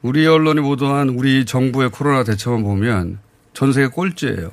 우리 0.03 0.27
언론이 0.27 0.61
보도한 0.61 1.11
우리 1.11 1.45
정부의 1.45 1.91
코로나 1.91 2.25
대처만 2.25 2.65
보면 2.65 3.19
전 3.55 3.73
세계 3.73 3.87
꼴찌예요. 3.87 4.51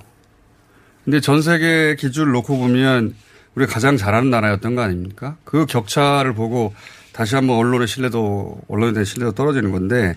근데 1.04 1.20
전 1.20 1.42
세계 1.42 1.96
기준을 1.96 2.32
놓고 2.34 2.58
보면 2.58 3.16
우리가 3.56 3.74
가장 3.74 3.98
잘하는 3.98 4.30
나라였던 4.30 4.76
거 4.76 4.84
아닙니까? 4.84 5.38
그 5.44 5.66
격차를 5.66 6.34
보고 6.34 6.74
다시 7.14 7.36
한번 7.36 7.58
언론의 7.58 7.88
신뢰도, 7.88 8.62
언론에 8.68 8.94
대한 8.94 9.06
신뢰도 9.06 9.32
떨어지는 9.32 9.72
건데 9.72 10.16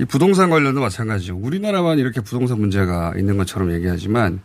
이 0.00 0.04
부동산 0.04 0.50
관련도 0.50 0.80
마찬가지죠. 0.80 1.36
우리나라만 1.36 1.98
이렇게 1.98 2.20
부동산 2.20 2.58
문제가 2.58 3.12
있는 3.16 3.36
것처럼 3.36 3.72
얘기하지만 3.72 4.40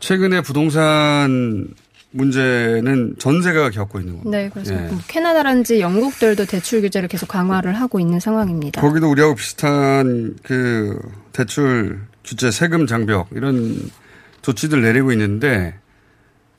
최근에 0.00 0.40
부동산 0.40 1.68
문제는 2.16 3.16
전 3.18 3.42
세계가 3.42 3.70
겪고 3.70 4.00
있는 4.00 4.14
겁니다. 4.14 4.38
네, 4.38 4.50
그래서 4.52 4.74
예. 4.74 4.88
뭐 4.88 4.98
캐나다라든지 5.06 5.80
영국들도 5.80 6.46
대출 6.46 6.80
규제를 6.80 7.08
계속 7.08 7.28
강화를 7.28 7.74
하고 7.74 8.00
있는 8.00 8.20
상황입니다. 8.20 8.80
거기도 8.80 9.10
우리하고 9.10 9.34
비슷한 9.34 10.36
그 10.42 10.98
대출 11.32 12.00
규제 12.24 12.50
세금 12.50 12.86
장벽 12.86 13.28
이런 13.32 13.78
조치들 14.42 14.82
내리고 14.82 15.12
있는데 15.12 15.74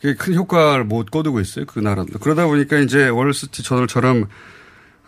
그게 0.01 0.15
큰 0.15 0.35
효과를 0.35 0.83
못 0.83 1.09
거두고 1.09 1.39
있어요. 1.39 1.65
그 1.65 1.79
나라도. 1.79 2.19
그러다 2.19 2.45
보니까 2.45 2.77
이제 2.77 3.07
월스트리트 3.07 3.63
저널처럼 3.63 4.27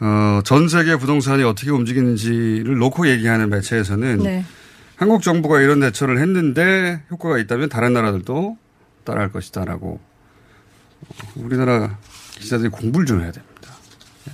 어, 0.02 0.42
전 0.46 0.68
세계 0.70 0.96
부동산이 0.96 1.44
어떻게 1.44 1.72
움직이는지를 1.72 2.78
놓고 2.78 3.08
얘기하는 3.10 3.50
매체에서는 3.50 4.18
네. 4.20 4.46
한국 4.96 5.22
정부가 5.22 5.62
이런 5.62 5.80
대처를 5.80 6.20
했는데 6.20 7.04
효과가 7.12 7.38
있다면 7.38 7.70
다른 7.70 7.94
나라들도 7.94 8.58
따라할 9.04 9.32
것이다라고 9.32 10.00
어, 10.00 10.09
우리나라 11.36 11.98
기자들이 12.40 12.70
공부를 12.70 13.06
좀 13.06 13.22
해야 13.22 13.32
됩니다. 13.32 13.72
예. 14.30 14.34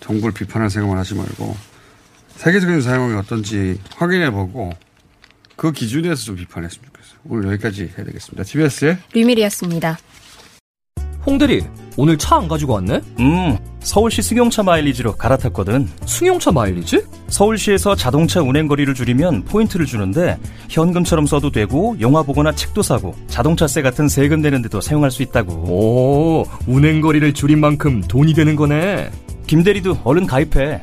정부를 0.00 0.32
비판할 0.34 0.70
생각만 0.70 0.98
하지 0.98 1.14
말고 1.14 1.56
세계적인 2.36 2.82
사용이 2.82 3.14
어떤지 3.14 3.80
확인해 3.96 4.30
보고 4.30 4.72
그 5.56 5.72
기준에서 5.72 6.22
좀 6.24 6.36
비판했으면 6.36 6.84
좋겠어요. 6.86 7.18
오늘 7.26 7.52
여기까지 7.52 7.92
해야 7.96 8.04
되겠습니다. 8.04 8.42
TBS의 8.42 8.98
류밀이었습니다. 9.12 9.98
홍대리, 11.26 11.64
오늘 11.96 12.18
차 12.18 12.36
안 12.36 12.48
가지고 12.48 12.74
왔네? 12.74 13.00
음, 13.20 13.56
서울시 13.84 14.22
승용차 14.22 14.62
마일리지로 14.62 15.12
갈아탔거든. 15.16 15.88
승용차 16.06 16.50
마일리지? 16.52 17.02
서울시에서 17.28 17.94
자동차 17.94 18.40
운행 18.40 18.66
거리를 18.66 18.92
줄이면 18.94 19.44
포인트를 19.44 19.84
주는데 19.84 20.38
현금처럼 20.70 21.26
써도 21.26 21.50
되고 21.50 21.94
영화 22.00 22.22
보거나 22.22 22.52
책도 22.52 22.82
사고 22.82 23.14
자동차세 23.28 23.82
같은 23.82 24.08
세금 24.08 24.40
내는데도 24.40 24.80
사용할 24.80 25.10
수 25.10 25.22
있다고. 25.22 25.52
오, 25.52 26.44
운행 26.66 27.02
거리를 27.02 27.34
줄인 27.34 27.60
만큼 27.60 28.00
돈이 28.00 28.32
되는 28.32 28.56
거네. 28.56 29.10
김 29.46 29.62
대리도 29.62 29.98
얼른 30.02 30.26
가입해. 30.26 30.82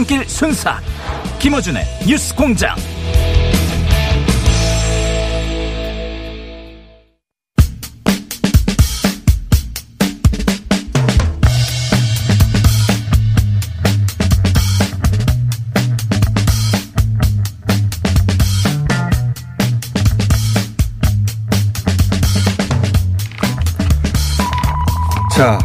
출근길 0.00 0.26
순사. 0.28 0.80
김어준의 1.38 1.84
뉴스 2.06 2.34
공장. 2.34 2.74
자, 25.36 25.58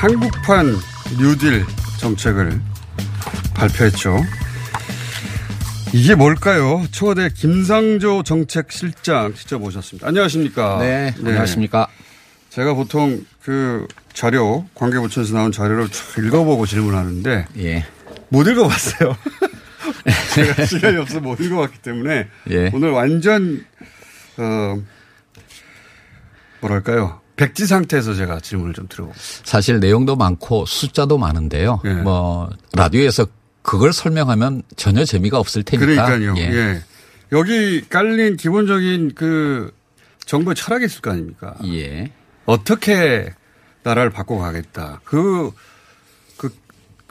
한국판 0.00 0.76
뉴딜 1.18 1.64
정책을 1.98 2.60
발표했죠. 3.58 4.24
이게 5.92 6.14
뭘까요? 6.14 6.84
청와대 6.92 7.28
김상조 7.34 8.22
정책실장 8.22 9.34
직접 9.34 9.58
모셨습니다. 9.58 10.06
안녕하십니까? 10.06 10.78
네, 10.78 11.14
안녕하십니까? 11.18 11.88
제가 12.50 12.74
보통 12.74 13.24
그 13.42 13.86
자료, 14.12 14.64
관계부처에서 14.74 15.34
나온 15.34 15.50
자료를 15.50 15.88
쭉 15.88 16.24
읽어보고 16.24 16.66
질문하는데. 16.66 17.46
예. 17.58 17.86
못 18.28 18.46
읽어봤어요. 18.46 19.16
제가 20.34 20.64
시간이 20.64 20.96
없어 20.98 21.20
못 21.20 21.40
읽어봤기 21.40 21.78
때문에. 21.78 22.28
예. 22.50 22.70
오늘 22.72 22.90
완전, 22.90 23.64
어, 24.36 24.80
뭐랄까요. 26.60 27.20
백지 27.36 27.66
상태에서 27.66 28.14
제가 28.14 28.40
질문을 28.40 28.74
좀 28.74 28.88
드려보겠습니다. 28.88 29.48
사실 29.48 29.78
내용도 29.80 30.16
많고 30.16 30.66
숫자도 30.66 31.18
많은데요. 31.18 31.80
예. 31.84 31.94
뭐 31.94 32.50
라디오에서 32.74 33.26
그걸 33.68 33.92
설명하면 33.92 34.62
전혀 34.76 35.04
재미가 35.04 35.38
없을 35.38 35.62
테니까. 35.62 36.06
그러니까요. 36.06 36.34
예. 36.38 36.82
여기 37.32 37.82
깔린 37.88 38.36
기본적인 38.38 39.12
그 39.14 39.70
정부의 40.24 40.54
철학이 40.54 40.86
있을 40.86 41.02
거 41.02 41.10
아닙니까? 41.10 41.54
예. 41.66 42.10
어떻게 42.46 43.32
나라를 43.82 44.10
바꿔가겠다. 44.10 45.02
그, 45.04 45.50
그 46.38 46.50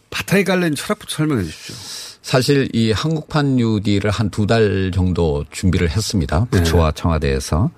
바탕에 0.09 0.43
깔린 0.43 0.73
철학부터 0.75 1.15
설명해 1.15 1.43
주십시오. 1.43 1.75
사실 2.23 2.67
이 2.73 2.91
한국판 2.91 3.55
뉴딜을 3.57 4.09
한 4.09 4.29
두 4.31 4.47
달 4.47 4.91
정도 4.93 5.45
준비를 5.51 5.89
했습니다. 5.91 6.45
부처와 6.51 6.91
청와대에서. 6.93 7.69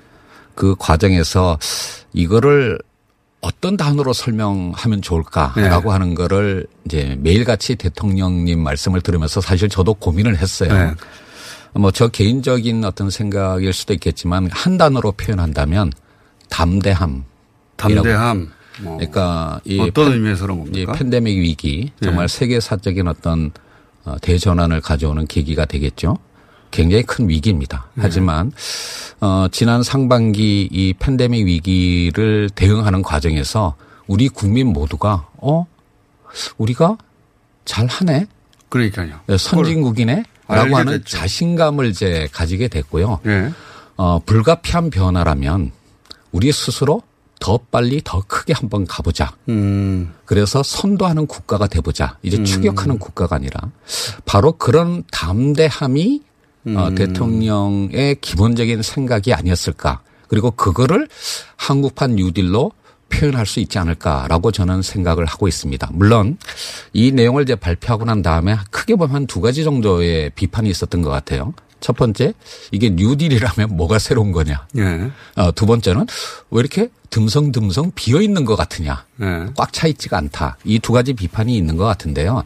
그 0.55 0.75
과정에서 0.79 1.57
이거를 2.13 2.79
어떤 3.41 3.77
단어로 3.77 4.11
설명하면 4.13 5.01
좋을까라고 5.01 5.89
네. 5.89 5.93
하는 5.93 6.13
거를 6.15 6.67
이제 6.85 7.17
매일같이 7.21 7.75
대통령님 7.75 8.59
말씀을 8.61 9.01
들으면서 9.01 9.39
사실 9.41 9.69
저도 9.69 9.93
고민을 9.93 10.37
했어요. 10.37 10.73
네. 10.73 10.91
뭐저 11.73 12.09
개인적인 12.09 12.83
어떤 12.83 13.09
생각일 13.09 13.71
수도 13.73 13.93
있겠지만 13.93 14.49
한 14.51 14.77
단어로 14.77 15.13
표현한다면 15.13 15.91
담대함. 16.49 17.23
담대함. 17.77 18.51
뭐 18.81 18.97
그러니까 18.97 19.59
이 19.65 19.79
어떤 19.79 20.05
팬- 20.05 20.13
의미에서는 20.15 20.55
뭡니까? 20.55 20.93
이 20.93 20.97
팬데믹 20.97 21.37
위기 21.37 21.91
정말 22.01 22.27
네. 22.27 22.37
세계사적인 22.37 23.07
어떤 23.07 23.51
어, 24.05 24.15
대전환을 24.21 24.81
가져오는 24.81 25.27
계기가 25.27 25.65
되겠죠. 25.65 26.17
굉장히 26.71 27.03
큰 27.03 27.29
위기입니다. 27.29 27.87
네. 27.93 28.03
하지만 28.03 28.51
어, 29.21 29.47
지난 29.51 29.83
상반기 29.83 30.67
이 30.71 30.93
팬데믹 30.93 31.45
위기를 31.45 32.49
대응하는 32.55 33.01
과정에서 33.01 33.75
우리 34.07 34.27
국민 34.29 34.67
모두가 34.67 35.27
어 35.37 35.65
우리가 36.57 36.97
잘 37.65 37.85
하네. 37.87 38.27
그러니까요. 38.69 39.19
네, 39.27 39.37
선진국이네라고 39.37 40.77
하는 40.77 40.93
됐죠. 40.99 41.17
자신감을 41.17 41.85
이제 41.87 42.27
가지게 42.31 42.67
됐고요. 42.67 43.19
예. 43.25 43.51
어, 43.97 44.19
불가피한 44.25 44.89
변화라면 44.89 45.71
우리 46.31 46.51
스스로 46.51 47.01
더 47.39 47.57
빨리 47.71 48.01
더 48.03 48.21
크게 48.27 48.53
한번 48.53 48.85
가보자. 48.85 49.33
음. 49.47 50.13
그래서 50.25 50.61
선도하는 50.61 51.25
국가가 51.25 51.67
돼보자. 51.67 52.17
이제 52.21 52.37
음. 52.37 52.45
추격하는 52.45 52.99
국가가 52.99 53.37
아니라 53.37 53.59
바로 54.25 54.53
그런 54.53 55.03
담대함이 55.11 56.21
어, 56.77 56.87
음. 56.89 56.95
대통령의 56.95 58.17
기본적인 58.21 58.81
생각이 58.81 59.33
아니었을까. 59.33 60.01
그리고 60.27 60.51
그거를 60.51 61.07
한국판 61.55 62.15
뉴딜로 62.15 62.71
표현할 63.09 63.45
수 63.47 63.59
있지 63.59 63.79
않을까라고 63.79 64.51
저는 64.51 64.83
생각을 64.83 65.25
하고 65.25 65.47
있습니다. 65.47 65.89
물론 65.93 66.37
이 66.93 67.11
내용을 67.11 67.41
이제 67.43 67.55
발표하고 67.55 68.05
난 68.05 68.21
다음에 68.21 68.55
크게 68.69 68.95
보면 68.95 69.15
한 69.15 69.25
두 69.25 69.41
가지 69.41 69.63
정도의 69.63 70.29
비판이 70.35 70.69
있었던 70.69 71.01
것 71.01 71.09
같아요. 71.09 71.53
첫 71.79 71.95
번째, 71.95 72.33
이게 72.71 72.89
뉴딜이라면 72.89 73.75
뭐가 73.77 73.99
새로운 73.99 74.31
거냐. 74.33 74.67
예. 74.77 75.09
어, 75.37 75.51
두 75.53 75.65
번째는 75.65 76.05
왜 76.51 76.59
이렇게 76.59 76.89
듬성듬성 77.09 77.93
비어 77.95 78.21
있는 78.21 78.43
것 78.45 78.55
같으냐. 78.57 79.05
예. 79.21 79.45
꽉차 79.55 79.87
있지가 79.87 80.17
않다. 80.17 80.57
이 80.65 80.77
두 80.79 80.91
가지 80.93 81.13
비판이 81.13 81.55
있는 81.57 81.77
것 81.77 81.85
같은데요. 81.85 82.43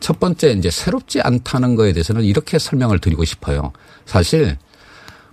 첫 0.00 0.18
번째 0.18 0.52
이제 0.52 0.70
새롭지 0.70 1.20
않다는 1.20 1.76
거에 1.76 1.92
대해서는 1.92 2.24
이렇게 2.24 2.58
설명을 2.58 2.98
드리고 2.98 3.24
싶어요. 3.24 3.72
사실 4.06 4.58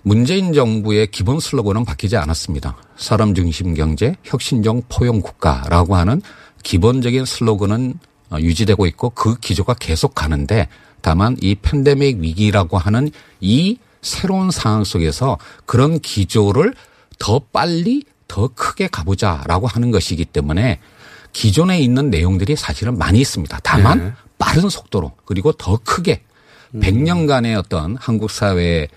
문재인 0.02 0.52
정부의 0.52 1.08
기본 1.10 1.40
슬로건은 1.40 1.84
바뀌지 1.84 2.16
않았습니다. 2.16 2.76
사람 2.96 3.34
중심 3.34 3.74
경제, 3.74 4.14
혁신적 4.24 4.84
포용 4.88 5.20
국가라고 5.20 5.96
하는 5.96 6.22
기본적인 6.62 7.24
슬로건은 7.24 7.98
어, 8.30 8.36
유지되고 8.38 8.86
있고 8.86 9.10
그 9.10 9.36
기조가 9.38 9.74
계속 9.74 10.14
가는데 10.14 10.68
다만 11.00 11.36
이 11.40 11.54
팬데믹 11.54 12.18
위기라고 12.20 12.76
하는 12.76 13.10
이 13.40 13.78
새로운 14.02 14.50
상황 14.50 14.84
속에서 14.84 15.38
그런 15.66 15.98
기조를 16.00 16.74
더 17.18 17.40
빨리 17.52 18.04
더 18.26 18.48
크게 18.48 18.88
가보자라고 18.88 19.66
하는 19.66 19.90
것이기 19.90 20.26
때문에 20.26 20.78
기존에 21.32 21.80
있는 21.80 22.10
내용들이 22.10 22.56
사실은 22.56 22.98
많이 22.98 23.20
있습니다. 23.20 23.58
다만 23.62 23.98
네. 23.98 24.12
빠른 24.38 24.68
속도로 24.68 25.12
그리고 25.24 25.52
더 25.52 25.78
크게 25.82 26.22
100년간의 26.74 27.58
어떤 27.58 27.96
한국 27.96 28.30
사회의 28.30 28.88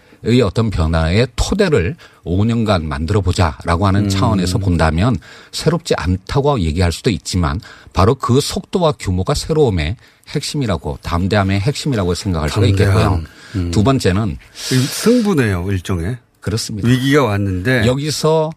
어떤 0.43 0.69
변화의 0.69 1.27
토대를 1.35 1.95
5년간 2.25 2.83
만들어 2.83 3.21
보자라고 3.21 3.87
하는 3.87 4.09
차원에서 4.09 4.57
본다면 4.59 5.17
새롭지 5.51 5.95
않다고 5.95 6.59
얘기할 6.59 6.91
수도 6.91 7.09
있지만 7.09 7.59
바로 7.93 8.15
그 8.15 8.39
속도와 8.39 8.93
규모가 8.93 9.33
새로움의 9.33 9.95
핵심이라고 10.29 10.99
담대함의 11.01 11.59
핵심이라고 11.61 12.13
생각할 12.13 12.49
수가 12.49 12.65
있겠고요. 12.67 13.21
음. 13.55 13.71
두 13.71 13.83
번째는 13.83 14.37
승부네요, 14.53 15.69
일종의. 15.71 16.17
그렇습니다. 16.39 16.87
위기가 16.87 17.23
왔는데 17.23 17.85
여기서 17.85 18.49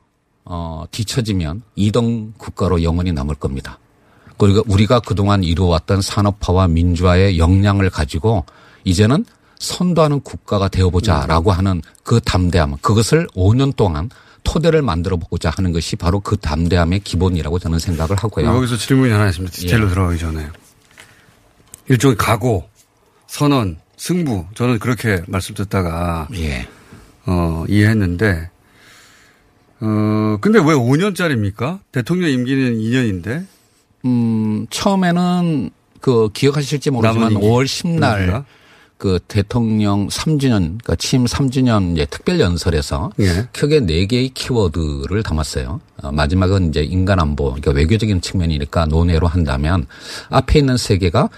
어, 0.45 0.85
뒤처지면 0.91 1.63
이동 1.75 2.33
국가로 2.37 2.83
영원히 2.83 3.13
남을 3.13 3.37
겁니다. 3.37 3.79
그리고 4.39 4.63
우리가 4.67 5.01
그동안 5.01 5.45
이루어왔던 5.45 6.03
산업화와 6.03 6.69
민주화의 6.69 7.39
역량을 7.39 7.91
가지고 7.91 8.45
이제는 8.85 9.25
선도하는 9.59 10.21
국가가 10.21 10.69
되어보자라고 10.69 11.53
하는 11.53 11.81
그 12.03 12.21
담대함, 12.21 12.77
그것을 12.83 13.27
5년 13.35 13.75
동안 13.77 14.11
토대를 14.43 14.83
만들어 14.83 15.17
보고자 15.17 15.51
하는 15.51 15.73
것이 15.73 15.97
바로 15.97 16.21
그 16.21 16.37
담대함의 16.37 17.01
기본이라고 17.01 17.59
저는 17.59 17.79
생각을 17.79 18.17
하고요. 18.17 18.47
여기서 18.47 18.77
질문이 18.77 19.11
하나 19.11 19.29
있습니다. 19.29 19.55
디테일로 19.55 19.87
예. 19.87 19.91
들어가기 19.91 20.19
전에. 20.19 20.47
일종의 21.89 22.17
각오, 22.17 22.69
선언, 23.27 23.79
승부. 23.97 24.45
저는 24.55 24.79
그렇게 24.79 25.23
말씀 25.27 25.55
듣다가 25.55 26.29
예. 26.35 26.69
어, 27.27 27.65
이해했는데 27.69 28.51
어, 29.81 30.39
근데 30.41 30.59
왜 30.59 30.75
5년짜리입니까? 30.75 31.81
대통령 31.93 32.31
임기는 32.31 32.79
2년인데. 32.79 33.47
음, 34.05 34.67
처음에는 34.71 35.71
그 36.01 36.29
기억하실지 36.33 36.91
모르지만 36.91 37.33
남은 37.33 37.33
임기. 37.33 37.47
5월 37.47 37.65
10날 37.65 38.01
그렇습니까? 38.01 38.45
그 38.99 39.19
대통령 39.27 40.09
3주년, 40.09 40.79
그러니까 40.79 40.97
취임 40.97 41.25
3주년 41.25 41.93
이제 41.93 42.07
특별 42.09 42.41
연설에서 42.41 43.11
예. 43.21 43.49
크게 43.53 43.81
네 43.81 44.07
개의 44.07 44.31
키워드를 44.31 45.23
담았어요. 45.23 45.81
어, 46.03 46.13
마지막은 46.13 46.69
이제 46.69 46.83
인간 46.83 47.21
안보, 47.21 47.47
그러니까 47.47 47.73
외교적인 47.73 48.21
측면이니까 48.21 48.87
논외로 48.87 49.27
한다면 49.27 49.87
앞에 50.31 50.61
있는 50.61 50.77
세 50.77 50.97
개가 50.99 51.29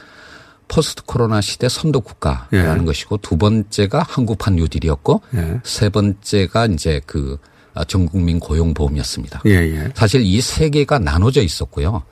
포스트 0.68 1.02
코로나 1.04 1.40
시대 1.40 1.68
선도 1.68 2.00
국가라는 2.00 2.82
예. 2.82 2.84
것이고 2.84 3.18
두 3.18 3.36
번째가 3.36 4.04
한국판 4.06 4.56
뉴딜이었고 4.56 5.22
예. 5.34 5.60
세 5.64 5.88
번째가 5.88 6.66
이제 6.66 7.00
그 7.06 7.38
아, 7.42 7.55
전국민 7.84 8.40
고용보험이었습니다. 8.40 9.42
예, 9.46 9.50
예. 9.52 9.88
사실 9.94 10.22
이 10.22 10.40
세 10.40 10.70
개가 10.70 10.98
나눠져 10.98 11.42
있었고요. 11.42 12.02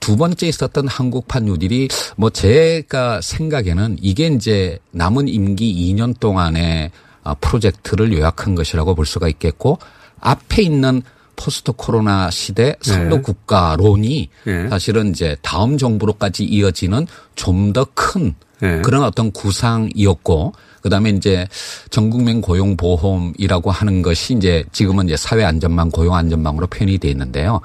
두 0.00 0.16
번째 0.16 0.46
있었던 0.46 0.88
한국판 0.88 1.44
뉴딜이 1.46 1.88
뭐 2.16 2.30
제가 2.30 3.20
생각에는 3.20 3.96
이게 4.02 4.26
이제 4.26 4.78
남은 4.90 5.28
임기 5.28 5.94
2년 5.94 6.18
동안의 6.20 6.90
아, 7.22 7.34
프로젝트를 7.34 8.12
요약한 8.12 8.54
것이라고 8.54 8.94
볼 8.94 9.06
수가 9.06 9.28
있겠고 9.28 9.78
앞에 10.20 10.62
있는 10.62 11.02
포스트 11.36 11.72
코로나 11.72 12.30
시대 12.30 12.76
선도 12.80 13.16
네. 13.16 13.22
국가론이 13.22 14.28
예. 14.46 14.68
사실은 14.68 15.10
이제 15.10 15.36
다음 15.42 15.78
정부로까지 15.78 16.44
이어지는 16.44 17.06
좀 17.34 17.72
더 17.72 17.86
큰 17.94 18.34
예. 18.62 18.80
그런 18.82 19.02
어떤 19.02 19.32
구상이었고 19.32 20.52
그다음에 20.82 21.10
이제 21.10 21.48
전국민 21.90 22.40
고용 22.40 22.76
보험이라고 22.76 23.70
하는 23.70 24.02
것이 24.02 24.34
이제 24.34 24.64
지금은 24.72 25.06
이제 25.06 25.16
사회 25.16 25.42
안전망 25.44 25.90
고용 25.90 26.14
안전망으로 26.14 26.66
표현이 26.66 26.98
돼 26.98 27.08
있는데요. 27.10 27.60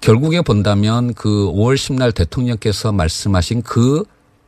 결국에 0.00 0.40
본다면 0.42 1.12
그 1.14 1.28
5월 1.52 1.74
10날 1.74 2.14
대통령께서 2.14 2.92
말씀하신 2.92 3.62
그 3.62 4.04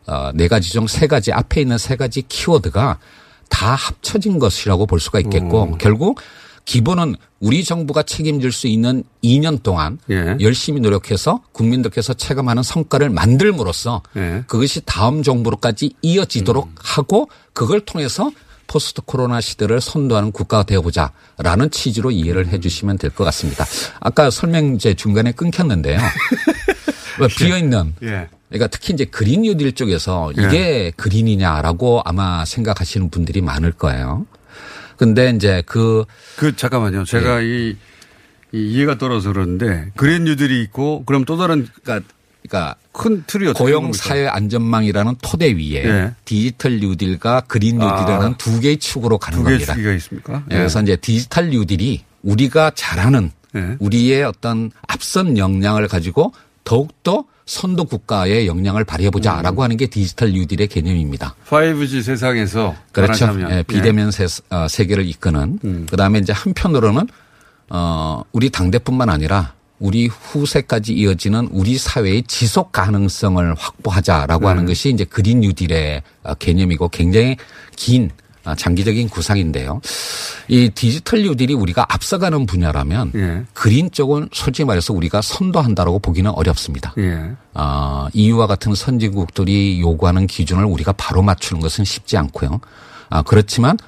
어, 0.07 0.31
네 0.35 0.49
가지 0.49 0.71
중 0.71 0.87
세 0.87 1.07
가지 1.07 1.33
앞에 1.33 1.63
있는 1.63 1.79
세 1.79 1.97
가지 1.97 2.23
키워드가 2.23 2.99
다 3.49 3.75
합쳐진 3.75 4.39
것이라고 4.39 4.87
볼 4.87 5.01
수가 5.01 5.21
있겠고 5.21 5.77
결국 5.79 6.21
기본은 6.65 7.17
우리 7.41 7.63
정부가 7.63 8.03
책임질 8.03 8.51
수 8.53 8.67
있는 8.67 9.05
2년 9.23 9.63
동안 9.63 9.99
예. 10.11 10.37
열심히 10.41 10.81
노력해서 10.81 11.43
국민들께서 11.53 12.15
체감하는 12.15 12.63
성과를 12.63 13.11
만들므로써 13.11 14.03
예. 14.17 14.45
그것이 14.47 14.81
다음 14.87 15.23
정부로까지 15.23 15.93
이어지도록 16.03 16.71
하고 16.83 17.29
그걸 17.53 17.81
통해서 17.81 18.31
post 18.67 19.03
코로나 19.03 19.43
시대를 19.43 19.83
선도하는 19.83 20.33
국가가 20.33 20.63
되어보자라는 20.63 21.71
취지로 21.71 22.11
이해를 22.11 22.49
해 22.49 22.59
주시면 22.61 22.97
될 22.97 23.11
것 23.11 23.25
같습니다. 23.25 23.67
아까 24.01 24.31
설명 24.31 24.75
이제 24.75 24.95
중간에 24.95 25.33
끊겼는데요. 25.33 25.99
왜 27.21 27.29
비어 27.29 27.59
있는 27.59 27.95
예. 28.03 28.29
그러니까 28.49 28.69
특히 28.69 28.95
이제 28.95 29.05
green 29.05 29.43
뉴딜 29.43 29.73
쪽에서 29.73 30.33
이게 30.33 30.93
green이냐라고 30.97 32.03
아마 32.05 32.45
생각하시는 32.45 33.11
분들이 33.11 33.41
많을 33.41 33.73
거예요. 33.73 34.27
근데 34.97 35.31
이제 35.31 35.63
그 35.67 36.05
그 36.37 36.55
잠깐만요. 36.57 37.05
제가 37.05 37.41
이, 37.41 37.77
이 38.53 38.57
이해가 38.73 38.99
떨어서 38.99 39.33
그러는데 39.33 39.91
green 39.97 40.25
뉴딜이 40.25 40.63
있고 40.63 41.05
그럼 41.05 41.25
또 41.25 41.37
다른 41.37 41.67
그러니까 41.83 42.07
그러니까 42.47 42.75
큰 42.93 43.25
틀이 43.27 43.53
고용? 43.55 43.93
사회 43.93 44.27
안전망이라는 44.27 45.15
토대 45.23 45.53
위에 45.55 45.85
예. 45.85 46.15
디지털 46.25 46.79
뉴딜과 46.79 47.43
green 47.49 47.79
뉴딜이라는 47.79 48.27
아. 48.27 48.37
두 48.37 48.61
개의 48.61 48.77
축으로 48.79 49.19
가는 49.19 49.39
두 49.39 49.45
개의 49.45 49.59
겁니다. 49.59 49.75
축이가 49.75 49.93
있습니까? 49.95 50.43
예, 50.51 50.57
그래서 50.57 50.83
이제 50.83 50.97
디지털 50.97 51.49
뉴딜이 51.51 52.05
우리가 52.23 52.73
잘하는 52.75 53.31
예. 53.57 53.77
우리의 53.79 54.25
어떤 54.25 54.71
앞선 54.87 55.39
역량을 55.39 55.89
가지고 55.89 56.33
더욱더 56.65 57.25
선도 57.47 57.85
국가의 57.85 58.47
역량을 58.47 58.85
발휘해보자라고 58.85 59.61
음. 59.61 59.65
하는 59.65 59.77
게 59.77 59.87
디지털 59.87 60.33
뉴딜의 60.33 60.69
개념입니다. 60.69 61.35
5G 61.49 62.03
세상에서 62.03 62.75
그렇죠. 62.93 63.27
말하자면. 63.27 63.59
예, 63.59 63.63
비대면 63.63 64.11
세, 64.11 64.27
어, 64.51 64.67
세계를 64.69 65.07
이끄는. 65.07 65.59
음. 65.65 65.87
그다음에 65.91 66.21
이제 66.21 66.33
한편으로는 66.33 67.07
어, 67.71 68.23
우리 68.33 68.51
당대뿐만 68.51 69.11
아니라 69.11 69.55
우리 69.79 70.07
후세까지 70.07 70.95
이어지는 70.95 71.49
우리 71.51 71.77
사회의 71.77 72.23
지속 72.23 72.73
가능성을 72.73 73.55
확보하자라고 73.59 74.47
음. 74.47 74.49
하는 74.49 74.67
것이 74.67 74.91
이제 74.91 75.05
그린 75.05 75.41
뉴딜의 75.41 76.03
어, 76.23 76.35
개념이고 76.35 76.89
굉장히 76.89 77.37
긴 77.77 78.11
아, 78.11 78.24
장기적인 78.57 79.09
구상인데요. 79.09 79.81
이 80.49 80.71
디지털 80.71 81.23
뉴딜이 81.23 81.55
우리가 81.55 81.87
앞서가는 81.89 82.47
분야라면 82.47 83.13
예. 83.15 83.45
그린 83.55 83.91
쪽은 83.91 84.29
솔직히 84.33 84.67
말해서 84.67 84.93
우리가 84.93 85.23
선도한다라고 85.23 85.99
보기는 86.01 86.31
어렵습니다. 86.31 86.93
예. 86.99 87.31
어, 87.55 88.09
EU와 88.13 88.47
같은 88.47 88.75
선진국들이 88.75 89.81
요구하는 89.81 90.27
기준을 90.27 90.65
우리가 90.65 90.93
바로 90.93 91.23
맞추는 91.23 91.63
것은 91.63 91.85
쉽지 91.85 92.17
않고요. 92.19 92.61
아, 93.09 93.23
그렇지만 93.23 93.79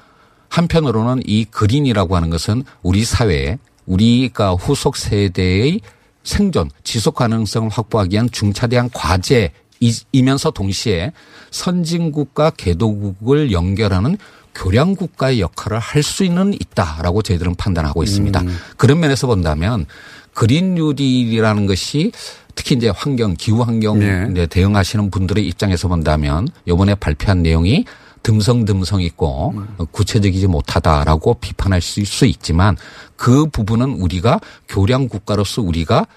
한편으로는 0.49 1.23
이 1.25 1.45
그린이라고 1.45 2.15
하는 2.15 2.29
것은 2.29 2.63
우리 2.81 3.03
사회에 3.03 3.57
우리가 3.85 4.53
후속 4.53 4.97
세대의 4.97 5.81
생존, 6.23 6.69
지속 6.83 7.15
가능성을 7.15 7.69
확보하기 7.69 8.13
위한 8.13 8.29
중차대한 8.31 8.89
과제이면서 8.93 10.51
동시에 10.51 11.13
선진국과 11.51 12.51
개도국을 12.51 13.51
연결하는 13.51 14.17
교량 14.57 14.95
국가의 14.95 15.39
역할을 15.39 15.77
할 15.77 16.01
수는 16.01 16.53
있다라고 16.53 17.21
저희들은 17.21 17.55
판단하고 17.55 18.03
있습니다. 18.03 18.41
그런 18.75 18.99
면에서 18.99 19.27
본다면 19.27 19.85
그린 20.33 20.75
뉴딜이라는 20.75 21.67
것이 21.67 22.11
특히 22.55 22.75
이제 22.75 22.89
환경, 22.89 23.35
기후 23.37 23.61
환경 23.61 23.99
네. 23.99 24.27
에 24.35 24.47
대응하시는 24.47 25.11
분들의 25.11 25.47
입장에서 25.47 25.87
본다면 25.87 26.47
이번에 26.65 26.95
발표한 26.95 27.43
내용이 27.43 27.85
듬성듬성 28.23 29.01
있고 29.03 29.53
구체적이지 29.91 30.47
못하다라고 30.47 31.35
비판할 31.35 31.81
수, 31.81 32.03
수 32.03 32.25
있지만 32.25 32.75
그 33.15 33.45
부분은 33.45 34.01
우리가 34.01 34.41
교량 34.67 35.07
국가로서 35.07 35.61
우리가 35.61 36.07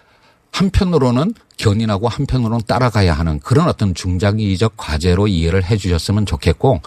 한편으로는 0.50 1.34
견인하고 1.58 2.08
한편으로는 2.08 2.62
따라가야 2.66 3.12
하는 3.12 3.38
그런 3.38 3.68
어떤 3.68 3.94
중장기적 3.94 4.74
과제로 4.76 5.28
이해를 5.28 5.62
해 5.62 5.76
주셨으면 5.76 6.26
좋겠고 6.26 6.80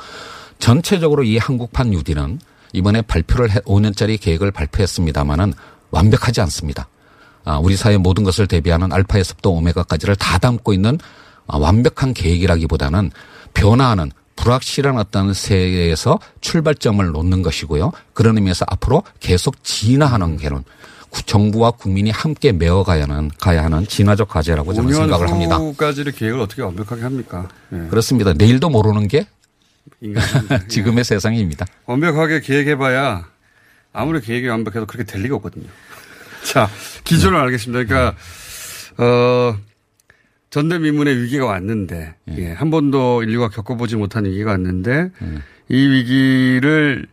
전체적으로 0.68 1.24
이 1.24 1.38
한국판 1.38 1.90
뉴딜은 1.90 2.40
이번에 2.72 3.02
발표를 3.02 3.52
해 3.52 3.60
5년짜리 3.66 4.18
계획을 4.18 4.52
발표했습니다마는 4.52 5.54
완벽하지 5.92 6.40
않습니다. 6.40 6.88
아, 7.44 7.58
우리 7.58 7.76
사회 7.76 7.98
모든 7.98 8.24
것을 8.24 8.48
대비하는 8.48 8.94
알파에서부터 8.94 9.50
오메가까지를 9.50 10.16
다 10.16 10.38
담고 10.38 10.72
있는 10.72 10.98
아, 11.48 11.58
완벽한 11.58 12.14
계획이라기보다는 12.14 13.12
변화하는 13.54 14.12
불확실한 14.38 14.98
어떤 14.98 15.34
세계에서 15.34 16.18
출발점을 16.40 17.06
놓는 17.12 17.42
것이고요. 17.42 17.92
그런 18.14 18.38
의미에서 18.38 18.64
앞으로 18.70 19.04
계속 19.20 19.62
진화하는 19.66 20.38
개론. 20.38 20.64
구- 21.10 21.24
정부와 21.24 21.72
국민이 21.72 22.10
함께 22.10 22.54
메어가야 22.54 23.04
하는 23.04 23.30
가야 23.38 23.66
하는 23.66 23.86
진화적 23.86 24.30
과제라고 24.30 24.74
저는 24.74 24.90
5년 24.92 24.96
생각을 24.96 25.30
합니다. 25.30 25.58
후까지를 25.58 26.14
계획을 26.14 26.40
어떻게 26.40 26.62
완벽하게 26.62 27.02
합니까? 27.02 27.50
예. 27.74 27.88
그렇습니다. 27.90 28.32
내일도 28.32 28.70
모르는 28.70 29.10
게 29.10 29.28
인간입니다. 30.02 30.68
지금의 30.68 31.04
세상입니다. 31.04 31.66
완벽하게 31.86 32.42
계획해봐야 32.42 33.28
아무리 33.92 34.22
계획이 34.22 34.48
완벽해도 34.48 34.86
그렇게 34.86 35.04
될 35.10 35.22
리가 35.24 35.36
없거든요. 35.36 35.68
자, 36.44 36.70
기준을 37.04 37.38
알겠습니다. 37.40 37.86
그러니까, 37.86 38.18
어, 38.98 39.58
전대미문의 40.50 41.22
위기가 41.22 41.46
왔는데, 41.46 42.16
예, 42.38 42.52
한 42.52 42.70
번도 42.70 43.24
인류가 43.24 43.50
겪어보지 43.50 43.96
못한 43.96 44.26
위기가 44.26 44.52
왔는데, 44.52 45.12
이 45.70 45.76
위기를, 45.76 47.08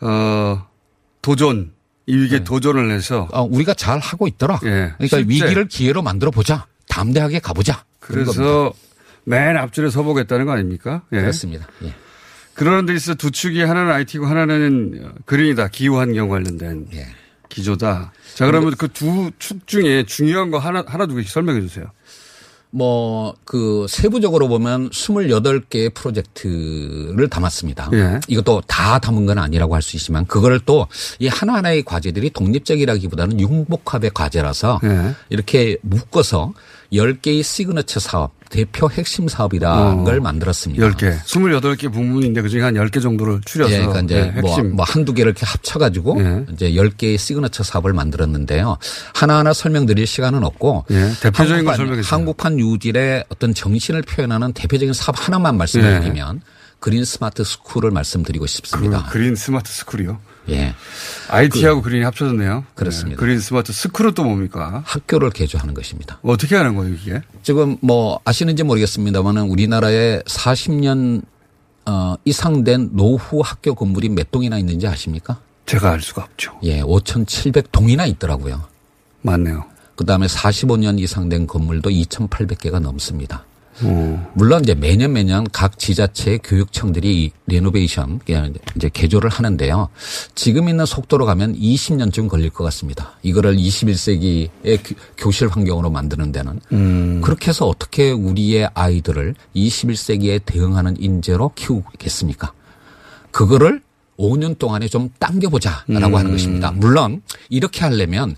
어, 0.00 0.66
도전, 1.22 1.72
이 2.06 2.16
위기에 2.16 2.42
도전을 2.42 2.90
해서. 2.90 3.28
어, 3.32 3.42
우리가 3.42 3.74
잘 3.74 3.98
하고 3.98 4.26
있더라. 4.26 4.58
예, 4.64 4.92
그러니까. 4.98 5.18
위기를 5.18 5.68
기회로 5.68 6.02
만들어 6.02 6.30
보자. 6.30 6.66
담대하게 6.88 7.38
가보자. 7.40 7.84
그래서 8.00 8.72
맨 9.28 9.56
앞줄에 9.56 9.90
서보겠다는 9.90 10.46
거 10.46 10.52
아닙니까? 10.52 11.02
예. 11.12 11.20
그렇습니다. 11.20 11.66
예. 11.84 11.94
그런 12.54 12.86
데 12.86 12.94
있어 12.94 13.14
두 13.14 13.30
축이 13.30 13.62
하나는 13.62 13.92
IT고 13.92 14.26
하나는 14.26 15.12
그린이다. 15.26 15.68
기후환경 15.68 16.28
관련된 16.28 16.88
예. 16.94 17.06
기조다. 17.48 18.12
자, 18.34 18.46
그러면 18.46 18.74
그 18.76 18.88
두 18.88 19.30
축 19.38 19.66
중에 19.66 20.04
중요한 20.04 20.50
거 20.50 20.58
하나, 20.58 20.84
하나 20.86 21.06
두 21.06 21.14
개씩 21.14 21.30
설명해 21.30 21.60
주세요. 21.62 21.86
뭐, 22.70 23.34
그, 23.46 23.86
세부적으로 23.88 24.46
보면 24.46 24.90
28개의 24.90 25.94
프로젝트를 25.94 27.26
담았습니다. 27.28 27.88
예. 27.94 28.20
이것도 28.28 28.62
다 28.66 28.98
담은 28.98 29.24
건 29.24 29.38
아니라고 29.38 29.74
할 29.74 29.80
수 29.80 29.96
있지만, 29.96 30.26
그거를 30.26 30.60
또이 30.60 31.28
하나하나의 31.30 31.82
과제들이 31.84 32.28
독립적이라기보다는 32.30 33.40
융복합의 33.40 34.10
과제라서 34.12 34.80
예. 34.84 35.14
이렇게 35.30 35.78
묶어서 35.80 36.52
10개의 36.92 37.42
시그너처 37.42 38.00
사업, 38.00 38.32
대표 38.50 38.90
핵심 38.90 39.28
사업이라는 39.28 40.00
어. 40.00 40.04
걸 40.04 40.20
만들었습니다. 40.20 40.88
10개. 40.90 41.18
28개 41.22 41.92
부문인데 41.92 42.42
그중에 42.42 42.62
한 42.62 42.74
10개 42.74 43.02
정도를 43.02 43.40
추려서. 43.44 43.72
예, 43.72 43.78
그러니까 43.78 44.00
이제 44.00 44.32
예, 44.36 44.40
뭐. 44.40 44.58
뭐 44.62 44.84
한두 44.84 45.12
개를 45.14 45.30
이렇게 45.30 45.46
합쳐가지고 45.46 46.20
예. 46.20 46.46
이제 46.52 46.72
10개의 46.72 47.18
시그너처 47.18 47.62
사업을 47.62 47.92
만들었는데요. 47.92 48.78
하나하나 49.14 49.52
설명드릴 49.52 50.06
시간은 50.06 50.44
없고. 50.44 50.86
예, 50.90 51.12
대표적인 51.20 51.64
걸 51.64 51.78
한국판. 51.78 52.02
한국판 52.04 52.58
뉴딜의 52.58 53.24
어떤 53.28 53.54
정신을 53.54 54.02
표현하는 54.02 54.52
대표적인 54.52 54.92
사업 54.92 55.16
하나만 55.18 55.56
말씀을 55.56 55.96
예. 55.96 56.00
드리면 56.00 56.40
green 56.80 57.04
smart 57.04 57.44
school을 57.44 57.90
말씀드리고 57.90 58.46
싶습니다. 58.46 59.04
그, 59.06 59.12
green 59.12 59.34
smart 59.34 59.70
school이요? 59.70 60.18
예. 60.50 60.74
IT하고 61.28 61.82
green이 61.82 62.04
합쳐졌네요. 62.04 62.64
그렇습니다. 62.74 63.16
네. 63.16 63.20
green 63.20 63.38
smart 63.40 63.72
school은 63.72 64.14
또 64.14 64.24
뭡니까? 64.24 64.82
학교를 64.86 65.30
개조하는 65.30 65.74
것입니다. 65.74 66.18
어떻게 66.22 66.56
하는 66.56 66.74
거예요, 66.74 66.94
이게? 66.94 67.20
지금 67.42 67.76
뭐 67.80 68.20
아시는지 68.24 68.62
모르겠습니다만은 68.62 69.42
우리나라에 69.42 70.20
40년 70.20 71.22
어, 71.86 72.16
이상 72.24 72.64
된 72.64 72.90
노후 72.92 73.40
학교 73.42 73.74
건물이 73.74 74.10
몇 74.10 74.30
동이나 74.30 74.58
있는지 74.58 74.86
아십니까? 74.86 75.40
제가 75.66 75.92
알 75.92 76.00
수가 76.00 76.24
없죠. 76.24 76.58
예, 76.62 76.82
5,700동이나 76.82 78.08
있더라고요. 78.08 78.64
맞네요. 79.22 79.64
그 79.96 80.04
다음에 80.04 80.26
45년 80.26 80.98
이상 81.00 81.28
된 81.28 81.46
건물도 81.46 81.90
2,800개가 81.90 82.78
넘습니다. 82.78 83.44
오. 83.84 84.18
물론 84.34 84.62
이제 84.62 84.74
매년 84.74 85.12
매년 85.12 85.46
각 85.52 85.78
지자체 85.78 86.38
교육청들이 86.42 87.32
레노베이션 87.46 88.20
이제 88.76 88.90
개조를 88.92 89.30
하는데요. 89.30 89.88
지금 90.34 90.68
있는 90.68 90.84
속도로 90.86 91.26
가면 91.26 91.54
20년쯤 91.54 92.28
걸릴 92.28 92.50
것 92.50 92.64
같습니다. 92.64 93.12
이거를 93.22 93.56
21세기의 93.56 94.80
교실 95.16 95.48
환경으로 95.48 95.90
만드는 95.90 96.32
데는 96.32 96.60
음. 96.72 97.20
그렇게 97.22 97.48
해서 97.48 97.66
어떻게 97.66 98.10
우리의 98.10 98.68
아이들을 98.74 99.34
21세기에 99.54 100.42
대응하는 100.44 100.96
인재로 100.98 101.52
키우겠습니까? 101.54 102.52
그거를 103.30 103.82
5년 104.18 104.58
동안에 104.58 104.88
좀 104.88 105.10
당겨보자라고 105.18 105.86
음. 105.90 106.14
하는 106.14 106.30
것입니다. 106.32 106.72
물론 106.72 107.22
이렇게 107.48 107.82
하려면 107.82 108.34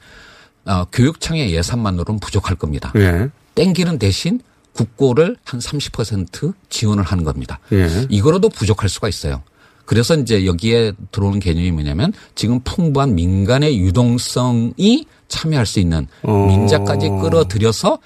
어, 0.66 0.84
교육청의 0.92 1.54
예산만으로는 1.54 2.20
부족할 2.20 2.56
겁니다. 2.56 2.92
예. 2.96 3.28
땡기는 3.54 3.98
대신 3.98 4.40
국고를 4.72 5.36
한 5.44 5.60
30% 5.60 6.54
지원을 6.68 7.02
하는 7.02 7.24
겁니다. 7.24 7.58
예. 7.72 8.06
이거로도 8.08 8.48
부족할 8.48 8.88
수가 8.88 9.08
있어요. 9.08 9.42
그래서 9.84 10.14
이제 10.16 10.46
여기에 10.46 10.92
들어오는 11.10 11.40
개념이 11.40 11.72
뭐냐면 11.72 12.12
지금 12.36 12.60
풍부한 12.60 13.14
민간의 13.16 13.78
유동성이 13.80 15.06
참여할 15.26 15.66
수 15.66 15.80
있는 15.80 16.06
어. 16.22 16.46
민자까지 16.46 17.08
끌어들여서 17.08 17.98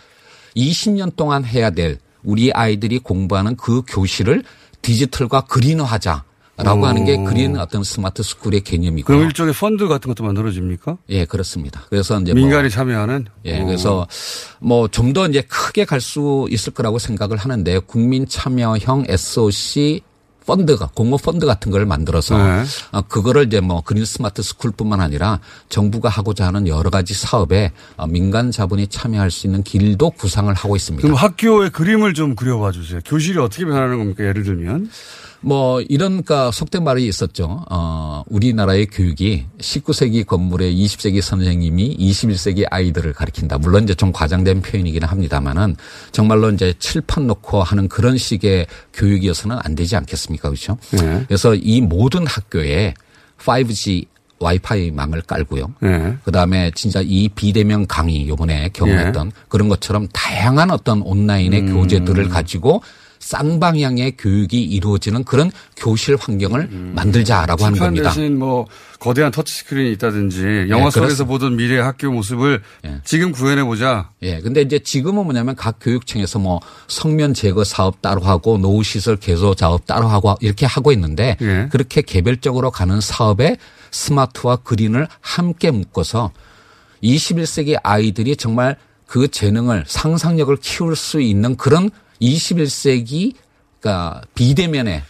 20년 0.57 1.15
동안 1.15 1.45
해야 1.45 1.71
될 1.71 1.99
우리 2.23 2.51
아이들이 2.53 2.99
공부하는 2.99 3.57
그 3.57 3.83
교실을 3.87 4.45
디지털과 4.81 5.43
그린화하자. 5.43 6.25
라고 6.57 6.85
어. 6.85 6.89
하는 6.89 7.05
게 7.05 7.17
그린 7.25 7.57
어떤 7.59 7.83
스마트 7.83 8.23
스쿨의 8.23 8.61
개념이고요. 8.61 9.05
그럼 9.17 9.27
일종의 9.29 9.53
펀드 9.55 9.89
같은 9.89 10.09
것도 10.09 10.23
만들어집니까? 10.25 10.99
예, 11.09 11.25
그렇습니다. 11.25 11.83
그래서 11.91 12.21
이제 12.21 12.33
민간이 12.33 12.63
뭐 12.63 12.69
참여하는? 12.69 13.27
예, 13.45 13.61
어. 13.61 13.65
그래서 13.67 14.07
뭐 14.61 14.87
좀 14.89 15.13
더 15.13 15.27
이제 15.27 15.41
크게 15.43 15.85
갈 15.85 16.01
수 16.01 16.47
있을 16.51 16.73
거라고 16.75 16.99
생각을 16.99 17.37
하는데 17.39 17.79
국민 17.81 18.27
참여형 18.29 19.05
SOC 19.09 20.03
펀드가 20.47 20.91
공모 20.95 21.17
펀드 21.17 21.47
같은 21.47 21.73
걸 21.73 21.87
만들어서 21.87 22.37
네. 22.37 22.65
어, 22.93 23.01
그거를 23.03 23.47
이제 23.47 23.61
뭐 23.61 23.81
그린 23.81 24.05
스마트 24.05 24.43
스쿨뿐만 24.43 25.01
아니라 25.01 25.41
정부가 25.71 26.09
하고자 26.11 26.47
하는 26.47 26.69
여러 26.69 26.91
가지 26.91 27.15
사업에 27.15 27.73
어, 27.97 28.07
민간 28.07 28.51
자본이 28.51 28.89
참여할 28.89 29.31
수 29.31 29.47
있는 29.47 29.63
길도 29.63 30.11
구상을 30.11 30.53
하고 30.53 30.77
있습니다. 30.77 31.03
그럼 31.03 31.17
학교의 31.17 31.71
그림을 31.71 32.13
좀 32.13 32.35
그려봐 32.35 32.73
주세요. 32.73 33.01
교실이 33.07 33.39
어떻게 33.39 33.65
변하는 33.65 33.97
겁니까? 33.99 34.25
예를 34.25 34.43
들면. 34.43 34.91
뭐 35.45 35.83
이런 35.83 36.25
까 36.25 36.51
속된 36.51 36.83
말이 36.85 37.07
있었죠. 37.07 37.65
어, 37.71 38.23
우리나라의 38.29 38.87
교육이 38.87 39.47
19세기 39.59 40.27
건물에 40.27 40.73
20세기 40.73 41.21
선생님이 41.21 41.97
21세기 41.99 42.67
아이들을 42.71 43.13
가르친다. 43.13 43.59
물론 43.59 43.85
이제 43.85 43.95
좀 43.95 44.11
과장된 44.11 44.63
표현이기는 44.63 45.07
합니다만은 45.07 45.77
정말로 46.13 46.51
이제 46.51 46.73
칠판 46.79 47.27
놓고 47.27 47.63
하는 47.63 47.89
그런 47.89 48.17
식의 48.17 48.67
교육이어서는 48.95 49.59
안 49.63 49.75
되지 49.75 49.97
않겠습니까? 49.97 50.49
그렇죠? 50.49 50.79
네. 50.93 51.25
그래서 51.29 51.55
이 51.55 51.81
모든 51.83 52.27
학교에 52.27 52.95
5G 53.39 54.07
와이파이 54.39 54.91
망을 54.91 55.23
깔고요. 55.23 55.75
네. 55.81 56.17
그 56.25 56.33
다음에 56.33 56.71
진짜 56.75 57.01
이 57.03 57.29
비대면 57.29 57.87
강의 57.87 58.29
요번에 58.29 58.71
경험했던 58.73 59.27
예. 59.27 59.43
그런 59.49 59.69
것처럼 59.69 60.09
다양한 60.13 60.71
어떤 60.71 61.03
온라인의 61.03 61.61
음. 61.61 61.75
교재들을 61.75 62.29
가지고 62.29 62.83
쌍방향의 63.25 64.19
교육이 64.19 64.63
이루어지는 64.63 65.25
그런 65.25 65.51
교실 65.77 66.17
환경을 66.21 66.69
만들자라고 66.69 67.65
하는 67.65 67.79
겁니다. 67.79 68.11
대신 68.11 68.39
뭐 68.39 68.67
거대한 68.99 69.33
터치스크린이 69.33 69.93
있다든지 69.93 70.67
영화 70.69 70.87
예, 70.87 70.91
속에서 70.91 71.01
그렇습니다. 71.01 71.25
보던 71.25 71.57
미래 71.57 71.79
학교 71.79 72.11
모습을 72.13 72.63
지금 73.03 73.33
구현해 73.33 73.65
보자. 73.65 74.11
예. 74.23 74.41
근데 74.41 74.61
이제 74.61 74.79
지금은 74.79 75.25
뭐냐면 75.25 75.57
각 75.57 75.79
교육청에서 75.81 76.39
뭐 76.39 76.61
석면 76.89 77.33
제거 77.33 77.65
사업 77.65 78.03
따로 78.03 78.21
하고 78.21 78.59
노후 78.59 78.83
시설 78.83 79.17
개수 79.17 79.55
사업 79.57 79.87
따로 79.87 80.07
하고 80.07 80.35
이렇게 80.41 80.67
하고 80.67 80.93
있는데 80.93 81.39
예. 81.41 81.69
그렇게 81.73 82.03
개별적으로 82.03 82.71
가는 82.71 83.01
사업에 83.01 83.57
smart와 83.91 84.57
green을 84.57 85.09
함께 85.21 85.71
묶어서 85.71 86.31
21세기 87.03 87.79
아이들이 87.83 88.37
정말 88.37 88.77
그 89.07 89.29
재능을 89.29 89.85
상상력을 89.87 90.55
키울 90.57 90.95
수 90.95 91.21
있는 91.21 91.57
그런 91.57 91.91
21세기 92.33 93.35
그러니까 93.81 94.23
비대면의 94.35 95.03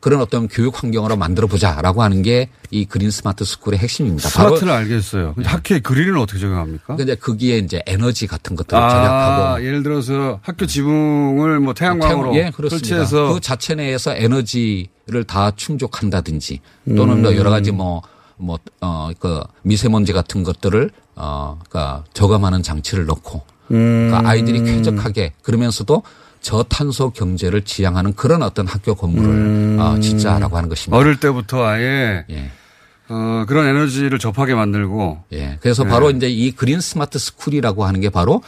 그런 0.00 0.20
어떤 0.20 0.48
교육 0.48 0.82
환경으로 0.82 1.16
만들어 1.16 1.46
보자라고 1.46 2.02
하는 2.02 2.22
게 2.22 2.48
이 2.72 2.86
green 2.86 3.10
smart 3.10 3.44
school의 3.44 3.78
핵심입니다. 3.78 4.30
smart는 4.30 4.72
알겠어요. 4.72 5.34
근데 5.34 5.46
학교의 5.46 5.80
green을 5.80 6.16
어떻게 6.16 6.40
적용합니까? 6.40 6.96
근데 6.96 7.14
거기에 7.14 7.58
이제 7.58 7.82
에너지 7.86 8.26
같은 8.26 8.56
것들을 8.56 8.82
아, 8.82 8.88
절약하고 8.88 9.64
예를 9.66 9.82
들어서 9.82 10.40
학교 10.42 10.64
지붕을 10.64 11.60
뭐 11.60 11.74
태양광으로 11.74 12.34
예, 12.34 12.50
그렇습니다. 12.50 12.70
설치해서 12.78 13.34
그 13.34 13.40
자체 13.40 13.74
내에서 13.74 14.14
에너지를 14.16 15.24
다 15.26 15.50
충족한다든지 15.54 16.60
또는 16.96 17.20
뭐 17.20 17.32
음. 17.32 17.36
여러 17.36 17.50
가지 17.50 17.72
뭐, 17.72 18.00
뭐, 18.38 18.58
어, 18.80 19.10
그 19.18 19.42
미세먼지 19.60 20.14
같은 20.14 20.42
것들을 20.42 20.90
어, 21.14 21.58
그니까 21.58 22.04
저감하는 22.14 22.62
장치를 22.62 23.04
넣고 23.04 23.42
음. 23.70 24.08
그러니까 24.08 24.30
아이들이 24.30 24.64
쾌적하게 24.64 25.34
그러면서도 25.42 26.02
저탄소 26.42 27.10
경제를 27.10 27.62
지향하는 27.62 28.14
그런 28.14 28.42
어떤 28.42 28.66
학교 28.66 28.94
건물을 28.94 29.78
어, 29.80 29.98
짓자라고 30.00 30.56
하는 30.56 30.68
것입니다. 30.68 30.96
음. 30.96 31.00
어릴 31.00 31.18
때부터 31.18 31.64
아예 31.64 32.24
예. 32.30 32.50
어, 33.08 33.44
그런 33.46 33.66
에너지를 33.66 34.18
접하게 34.18 34.54
만들고 34.54 35.24
예. 35.32 35.58
그래서 35.60 35.84
네. 35.84 35.90
바로 35.90 36.10
이제 36.10 36.28
이 36.28 36.50
green 36.52 36.80
smart 36.80 37.18
school이라고 37.18 37.84
하는 37.84 38.00
게 38.00 38.10
바로 38.10 38.42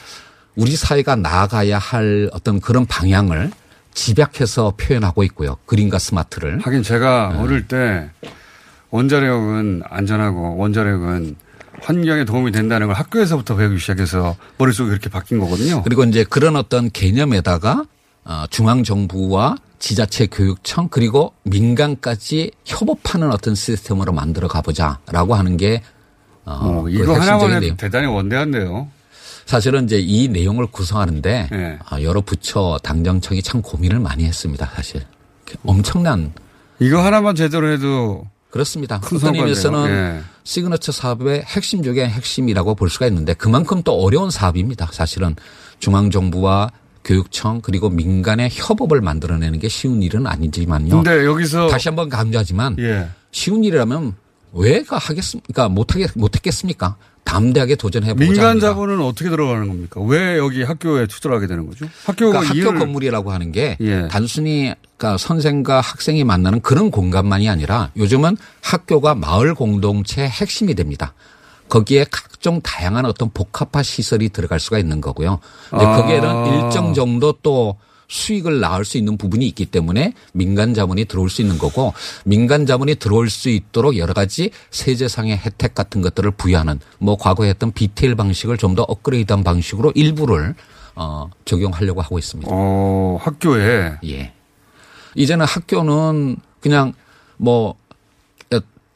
우리 0.56 0.76
사회가 0.76 1.16
나아가야 1.16 1.78
할 1.78 2.28
어떤 2.32 2.60
그런 2.60 2.84
방향을 2.84 3.50
집약해서 3.94 4.74
표현하고 4.76 5.22
있고요. 5.24 5.56
그린과 5.66 5.98
스마트를. 5.98 6.60
하긴 6.62 6.82
제가 6.82 7.36
어릴 7.38 7.68
때 7.68 8.10
원자력은 8.90 9.82
안전하고 9.88 10.56
원자력은 10.56 11.36
환경에 11.80 12.24
도움이 12.24 12.52
된다는 12.52 12.86
걸 12.86 12.96
학교에서부터 12.96 13.56
배우기 13.56 13.78
시작해서 13.78 14.36
머릿속이 14.58 14.88
그렇게 14.90 15.10
바뀐 15.10 15.38
거거든요. 15.38 15.82
그리고 15.82 16.04
이제 16.04 16.24
그런 16.24 16.56
어떤 16.56 16.90
개념에다가 16.90 17.84
어, 18.24 18.44
중앙정부와 18.50 19.56
지자체 19.78 20.26
교육청 20.26 20.88
그리고 20.88 21.34
민간까지 21.42 22.52
협업하는 22.64 23.30
어떤 23.30 23.54
시스템으로 23.54 24.12
만들어 24.12 24.48
가보자라고 24.48 25.34
하는 25.34 25.56
게 25.56 25.82
어, 26.46 26.52
어, 26.62 26.82
그 26.84 26.90
이거 26.90 27.14
하나만 27.14 27.50
해도 27.50 27.60
내용. 27.60 27.76
대단히 27.76 28.06
원대한데요. 28.06 28.88
사실은 29.44 29.84
이제 29.84 29.98
이 29.98 30.28
내용을 30.28 30.66
구성하는데 30.68 31.48
네. 31.50 31.78
아, 31.84 32.00
여러 32.00 32.22
부처 32.22 32.78
당정청이 32.82 33.42
참 33.42 33.60
고민을 33.60 33.98
많이 33.98 34.24
했습니다. 34.24 34.70
사실 34.74 35.02
엄청난 35.66 36.32
이거 36.80 37.04
하나만 37.04 37.34
제대로 37.34 37.70
해도 37.70 38.26
그렇습니다. 38.54 39.00
큰 39.00 39.16
어떤. 39.16 39.34
의미에서는 39.34 39.90
예. 39.90 40.20
시그너처 40.44 40.92
사업의 40.92 41.42
핵심 41.42 41.82
중에 41.82 42.06
핵심이라고 42.06 42.76
볼 42.76 42.88
수가 42.88 43.08
있는데 43.08 43.34
그만큼 43.34 43.82
또 43.82 43.94
어려운 44.00 44.30
사업입니다. 44.30 44.90
사실은 44.92 45.34
중앙정부와 45.80 46.70
교육청 47.04 47.60
그리고 47.62 47.90
민간의 47.90 48.50
협업을 48.52 49.00
만들어내는 49.00 49.58
게 49.58 49.68
쉬운 49.68 50.04
일은 50.04 50.28
아니지만요. 50.28 51.02
근데 51.02 51.24
여기서 51.24 51.66
다시 51.66 51.88
한번 51.88 52.08
강조하지만 52.08 52.76
예. 52.78 53.08
쉬운 53.32 53.64
일이라면 53.64 54.14
왜가 54.52 54.98
하겠습니까? 54.98 55.68
못하겠 55.68 56.12
못했겠습니까? 56.14 56.94
담대하게 57.24 57.76
도전해 57.76 58.14
보자. 58.14 58.24
민간 58.24 58.60
자본은 58.60 59.00
어떻게 59.00 59.30
들어가는 59.30 59.66
겁니까? 59.66 60.00
왜 60.02 60.38
여기 60.38 60.62
학교에 60.62 61.06
투자를 61.06 61.36
하게 61.36 61.46
되는 61.46 61.66
거죠? 61.66 61.86
학교가 62.04 62.40
그러니까 62.40 62.68
학교 62.68 62.78
건물이라고 62.78 63.32
하는 63.32 63.50
게 63.50 63.76
예. 63.80 64.08
단순히 64.08 64.74
그러니까 64.96 65.18
선생과 65.18 65.80
학생이 65.80 66.22
만나는 66.24 66.60
그런 66.60 66.90
공간만이 66.90 67.48
아니라 67.48 67.90
요즘은 67.96 68.36
학교가 68.62 69.14
마을 69.14 69.54
공동체의 69.54 70.28
핵심이 70.28 70.74
됩니다. 70.74 71.14
거기에 71.68 72.04
각종 72.10 72.60
다양한 72.60 73.06
어떤 73.06 73.30
복합화 73.30 73.82
시설이 73.82 74.28
들어갈 74.28 74.60
수가 74.60 74.78
있는 74.78 75.00
거고요. 75.00 75.40
근데 75.70 75.84
아. 75.84 75.96
거기에는 75.96 76.46
일정 76.66 76.94
정도 76.94 77.32
또 77.42 77.76
수익을 78.14 78.60
낳을 78.60 78.84
수 78.84 78.96
있는 78.96 79.16
부분이 79.16 79.46
있기 79.48 79.66
때문에 79.66 80.12
민간 80.32 80.72
자본이 80.74 81.06
들어올 81.06 81.28
수 81.28 81.42
있는 81.42 81.58
거고 81.58 81.92
민간 82.24 82.64
자본이 82.66 82.94
들어올 82.96 83.28
수 83.28 83.48
있도록 83.48 83.96
여러 83.96 84.14
가지 84.14 84.50
세제상의 84.70 85.36
혜택 85.38 85.74
같은 85.74 86.00
것들을 86.00 86.30
부여하는 86.32 86.78
뭐 86.98 87.16
과거에 87.16 87.48
했던 87.48 87.72
BTL 87.72 88.14
방식을 88.14 88.58
좀 88.58 88.74
더 88.74 88.82
업그레이드한 88.82 89.44
방식으로 89.44 89.92
일부를 89.94 90.56
어 90.96 91.30
적용하려고 91.44 92.00
하고 92.00 92.18
있습니다. 92.18 92.50
어, 92.52 93.18
학교에 93.20 93.92
예. 94.04 94.32
이제는 95.14 95.46
학교는 95.46 96.38
그냥 96.60 96.92
뭐 97.36 97.76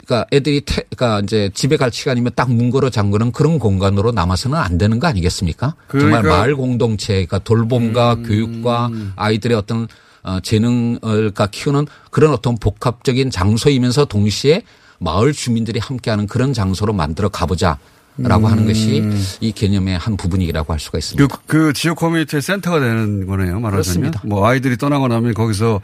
그러니까 0.08 0.26
애들이 0.32 0.62
태, 0.62 0.82
그러니까 0.96 1.20
이제 1.20 1.50
집에 1.52 1.76
갈 1.76 1.92
시간이면 1.92 2.32
딱 2.34 2.48
문 2.48 2.70
걸어 2.70 2.88
잠그는 2.88 3.30
그런 3.32 3.58
공간으로 3.58 4.10
남아서는 4.10 4.56
안 4.56 4.78
되는 4.78 4.98
거 4.98 5.06
아니겠습니까? 5.06 5.74
그러니까- 5.86 6.22
정말 6.22 6.38
마을 6.38 6.56
공동체가 6.56 7.38
돌봄과 7.40 8.16
교육과 8.16 8.90
아이들의 9.16 9.54
어떤 9.56 9.86
어, 10.22 10.40
재능을 10.40 11.30
가 11.32 11.46
키우는 11.46 11.86
그런 12.10 12.32
어떤 12.32 12.56
복합적인 12.56 13.30
장소이면서 13.30 14.06
동시에 14.06 14.62
마을 14.98 15.32
주민들이 15.32 15.78
함께하는 15.78 16.26
그런 16.26 16.52
장소로 16.54 16.92
만들어 16.94 17.28
가보자 17.28 17.78
라고 18.16 18.48
하는 18.48 18.66
것이 18.66 19.04
이 19.40 19.52
개념의 19.52 19.96
한 19.96 20.16
부분이라고 20.16 20.72
할 20.72 20.80
수가 20.80 20.98
있습니다. 20.98 21.36
그, 21.36 21.40
그 21.46 21.72
지역 21.72 21.98
커뮤니티의 21.98 22.42
센터가 22.42 22.80
되는 22.80 23.26
거네요. 23.26 23.60
말하자면. 23.60 23.70
그렇습니다. 23.70 24.20
뭐 24.24 24.44
아이들이 24.48 24.76
떠나고 24.76 25.06
나면 25.06 25.34
거기서 25.34 25.80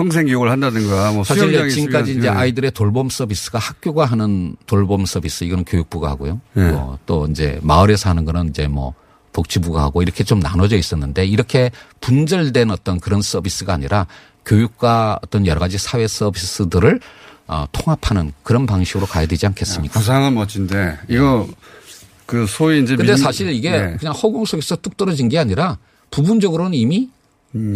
평생 0.00 0.26
교육을 0.26 0.50
한다든가 0.50 1.12
뭐 1.12 1.24
사실 1.24 1.68
지금까지 1.68 2.12
이제 2.18 2.26
예. 2.26 2.30
아이들의 2.30 2.70
돌봄 2.72 3.10
서비스가 3.10 3.58
학교가 3.58 4.06
하는 4.06 4.56
돌봄 4.66 5.04
서비스 5.04 5.44
이거는 5.44 5.64
교육부가 5.64 6.08
하고요. 6.10 6.40
예. 6.56 6.62
어, 6.74 6.98
또 7.06 7.26
이제 7.30 7.58
마을에서 7.62 8.08
하는 8.10 8.24
거는 8.24 8.48
이제 8.48 8.66
뭐 8.66 8.94
복지부가 9.32 9.82
하고 9.82 10.02
이렇게 10.02 10.24
좀 10.24 10.40
나눠져 10.40 10.76
있었는데 10.76 11.24
이렇게 11.26 11.70
분절된 12.00 12.70
어떤 12.70 12.98
그런 12.98 13.22
서비스가 13.22 13.74
아니라 13.74 14.06
교육과 14.46 15.18
어떤 15.22 15.46
여러 15.46 15.60
가지 15.60 15.76
사회 15.78 16.06
서비스들을 16.08 16.98
어, 17.46 17.66
통합하는 17.72 18.32
그런 18.42 18.64
방식으로 18.66 19.06
가야 19.06 19.26
되지 19.26 19.46
않겠습니까? 19.46 19.98
구상은 19.98 20.34
멋진데 20.34 20.98
이거 21.08 21.46
그 22.26 22.46
소위 22.46 22.80
이제 22.82 22.96
근데 22.96 23.12
민- 23.12 23.22
사실 23.22 23.50
이게 23.50 23.70
예. 23.72 23.96
그냥 23.98 24.14
허공 24.14 24.44
속에서 24.44 24.76
뚝 24.76 24.96
떨어진 24.96 25.28
게 25.28 25.38
아니라 25.38 25.78
부분적으로는 26.10 26.74
이미 26.74 27.08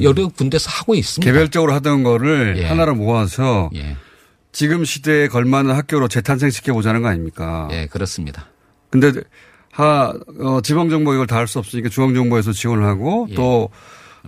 여러 0.02 0.28
군데서 0.28 0.70
하고 0.70 0.94
있습니다. 0.94 1.28
음. 1.28 1.32
개별적으로 1.32 1.72
하던 1.74 2.02
거를 2.04 2.54
예. 2.58 2.64
하나로 2.66 2.94
모아서 2.94 3.70
지금 4.52 4.84
시대에 4.84 5.26
걸맞는 5.28 5.74
학교로 5.74 6.08
재탄생시켜 6.08 6.72
보자는 6.74 7.02
거 7.02 7.08
아닙니까? 7.08 7.68
예, 7.72 7.86
그렇습니다. 7.86 8.46
근데 8.90 9.12
하 9.72 10.12
어, 10.40 10.60
지방 10.62 10.88
정부 10.90 11.12
이걸 11.14 11.26
다 11.26 11.36
할 11.36 11.48
수 11.48 11.58
없으니까 11.58 11.88
중앙 11.88 12.14
정부에서 12.14 12.52
지원을 12.52 12.84
하고 12.84 13.26
예. 13.30 13.34
또 13.34 13.68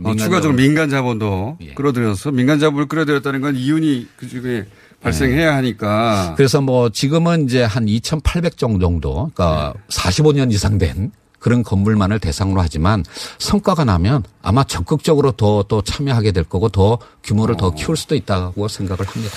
어, 0.03 0.15
추가적으로. 0.17 0.53
민간 0.55 0.91
자본도 0.91 1.59
끌어들여서 1.77 2.33
민간 2.33 2.59
자본을 2.59 2.87
끌어들였다는 2.89 3.41
건 3.41 3.55
이윤이 3.57 4.09
그중에 4.17 4.65
발생해야 5.01 5.55
하니까 5.57 6.35
그래서 6.37 6.61
뭐 6.61 6.89
지금은 6.91 7.45
이제 7.45 7.63
한 7.63 7.87
2,800정 7.87 8.81
정도, 8.81 9.31
그러니까 9.35 9.75
45년 9.89 10.53
이상 10.53 10.79
된 10.79 11.13
그런 11.47 11.63
건물만을 11.63 12.19
대상으로 12.19 12.61
하지만 12.61 13.05
성과가 13.39 13.85
나면 13.85 14.25
아마 14.43 14.65
적극적으로 14.65 15.31
더 15.31 15.63
또 15.69 15.81
참여하게 15.81 16.33
될 16.33 16.43
거고 16.43 16.69
더 16.69 16.99
규모를 17.23 17.57
더 17.57 17.71
키울 17.73 17.97
수도 17.97 18.17
있다고 18.17 18.67
생각을 18.67 19.07
합니다. 19.07 19.33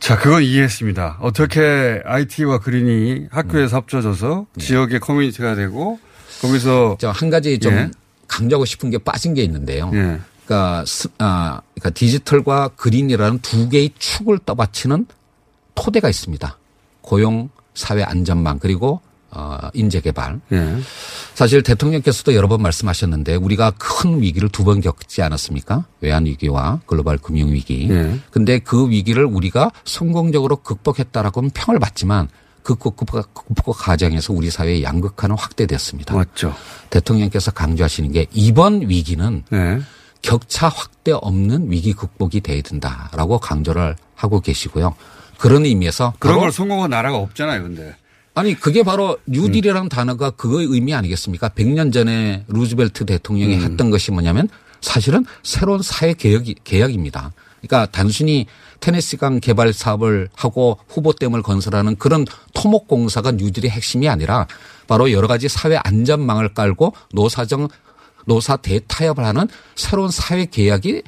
자, 0.00 0.18
그건 0.18 0.42
이해했습니다. 0.42 1.18
어떻게 1.20 2.02
IT와 2.04 2.58
그린이 2.58 3.26
학교에서 3.30 3.76
합쳐져서 3.76 4.46
지역의 4.58 4.98
커뮤니티가 4.98 5.54
되고 5.54 6.00
거기서 6.42 6.96
저한 6.98 7.30
가지 7.30 7.56
좀 7.60 7.72
예. 7.72 7.90
강조하고 8.26 8.64
싶은 8.64 8.90
게 8.90 8.98
빠진 8.98 9.32
게 9.34 9.42
있는데요. 9.44 9.90
예. 9.94 10.18
그러니까, 10.44 10.84
스- 10.86 11.08
아, 11.18 11.60
그러니까 11.74 11.90
디지털과 11.90 12.70
그린이라는 12.76 13.38
두 13.42 13.68
개의 13.68 13.90
축을 13.98 14.40
떠받치는 14.44 15.06
토대가 15.76 16.08
있습니다. 16.08 16.58
고용, 17.00 17.48
사회 17.74 18.02
안전망 18.02 18.58
그리고 18.58 19.00
어, 19.30 19.58
인재 19.74 20.00
개발. 20.00 20.40
예. 20.52 20.76
사실 21.34 21.62
대통령께서도 21.62 22.34
여러 22.34 22.48
번 22.48 22.62
말씀하셨는데 22.62 23.34
우리가 23.36 23.72
큰 23.78 24.20
위기를 24.22 24.48
두 24.48 24.64
번 24.64 24.80
겪지 24.80 25.22
않았습니까? 25.22 25.84
외환 26.00 26.26
위기와 26.26 26.80
글로벌 26.86 27.18
금융 27.18 27.52
위기. 27.52 27.88
예. 27.90 28.18
근데 28.30 28.58
그 28.58 28.88
위기를 28.88 29.24
우리가 29.24 29.70
성공적으로 29.84 30.56
극복했다라고는 30.56 31.50
평을 31.50 31.78
받지만 31.78 32.28
그 32.62 32.74
극복, 32.74 33.06
극복 33.32 33.76
과정에서 33.78 34.32
우리 34.32 34.50
사회의 34.50 34.82
양극화는 34.82 35.36
확대됐습니다. 35.36 36.14
맞죠. 36.16 36.52
대통령께서 36.90 37.52
강조하시는 37.52 38.10
게 38.10 38.26
이번 38.32 38.88
위기는 38.88 39.44
네. 39.50 39.80
격차 40.22 40.68
확대 40.68 41.12
없는 41.12 41.70
위기 41.70 41.92
극복이 41.92 42.40
돼야 42.40 42.60
된다라고 42.62 43.38
강조를 43.38 43.94
하고 44.16 44.40
계시고요. 44.40 44.96
그런 45.38 45.64
의미에서 45.64 46.14
그런 46.18 46.40
걸 46.40 46.50
성공한 46.50 46.90
나라가 46.90 47.18
없잖아요, 47.18 47.62
근데. 47.62 47.94
아니 48.36 48.54
그게 48.54 48.82
바로 48.82 49.16
음. 49.24 49.32
뉴딜이라는 49.32 49.88
단어가 49.88 50.30
그거의 50.30 50.66
의미 50.66 50.94
아니겠습니까? 50.94 51.48
100년 51.48 51.90
전에 51.90 52.44
루즈벨트 52.48 53.06
대통령이 53.06 53.56
음. 53.56 53.62
했던 53.62 53.90
것이 53.90 54.12
뭐냐면 54.12 54.50
사실은 54.82 55.24
새로운 55.42 55.80
사회 55.80 56.12
개혁이 56.12 56.56
개혁입니다. 56.62 57.32
그러니까 57.62 57.90
단순히 57.90 58.46
테네시강 58.80 59.40
개발 59.40 59.72
사업을 59.72 60.28
하고 60.36 60.78
후보댐을 60.88 61.42
건설하는 61.42 61.96
그런 61.96 62.26
토목 62.52 62.88
공사가 62.88 63.32
뉴딜의 63.32 63.70
핵심이 63.70 64.06
아니라 64.06 64.46
바로 64.86 65.10
여러 65.12 65.26
가지 65.28 65.48
사회 65.48 65.78
안전망을 65.82 66.52
깔고 66.52 66.92
노사정 67.14 67.68
노사 68.26 68.56
대타협을 68.58 69.24
하는 69.24 69.48
새로운 69.76 70.10
사회 70.10 70.44
개혁이 70.44 71.02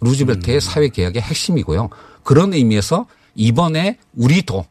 루즈벨트의 0.00 0.56
음. 0.56 0.60
사회 0.60 0.88
개혁의 0.88 1.22
핵심이고요. 1.22 1.90
그런 2.24 2.52
의미에서 2.54 3.06
이번에 3.36 3.98
우리도 4.16 4.66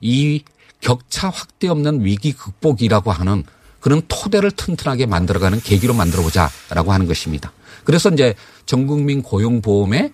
이 0.00 0.44
격차 0.84 1.30
확대 1.30 1.66
없는 1.68 2.04
위기 2.04 2.32
극복이라고 2.32 3.10
하는 3.10 3.42
그런 3.80 4.02
토대를 4.06 4.50
튼튼하게 4.50 5.06
만들어가는 5.06 5.60
계기로 5.60 5.94
만들어보자라고 5.94 6.92
하는 6.92 7.06
것입니다. 7.06 7.52
그래서 7.84 8.10
이제 8.10 8.34
전국민 8.66 9.22
고용보험의 9.22 10.12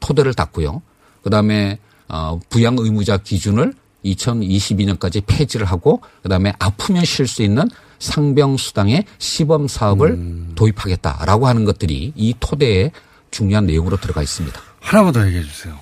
토대를 0.00 0.34
닦고요. 0.34 0.80
그다음에 1.22 1.78
어 2.08 2.38
부양 2.48 2.76
의무자 2.78 3.16
기준을 3.16 3.74
2022년까지 4.04 5.22
폐지를 5.26 5.66
하고 5.66 6.00
그다음에 6.22 6.52
아프면 6.58 7.04
쉴 7.04 7.26
수 7.26 7.42
있는 7.42 7.68
상병 7.98 8.56
수당의 8.56 9.04
시범 9.18 9.68
사업을 9.68 10.54
도입하겠다라고 10.54 11.46
하는 11.46 11.64
것들이 11.64 12.12
이 12.14 12.34
토대에 12.38 12.90
중요한 13.30 13.66
내용으로 13.66 13.96
들어가 13.96 14.22
있습니다. 14.22 14.60
하나만 14.80 15.12
더 15.12 15.26
얘기해 15.26 15.42
주세요. 15.42 15.78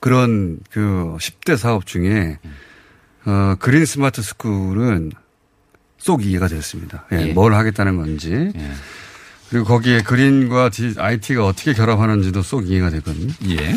그런 0.00 0.58
그 0.70 1.16
10대 1.20 1.56
사업 1.56 1.86
중에 1.86 2.38
어, 3.24 3.54
그린 3.58 3.84
스마트 3.84 4.22
스쿨은 4.22 5.12
쏙 5.98 6.24
이해가 6.24 6.48
됐습니다. 6.48 7.06
예, 7.12 7.28
예. 7.28 7.32
뭘 7.32 7.54
하겠다는 7.54 7.96
건지. 7.96 8.52
그리고 9.50 9.64
거기에 9.66 10.02
그린과 10.02 10.70
IT가 10.96 11.44
어떻게 11.46 11.72
결합하는지도 11.74 12.42
쏙 12.42 12.68
이해가 12.68 12.90
되거든요. 12.90 13.32
예. 13.50 13.74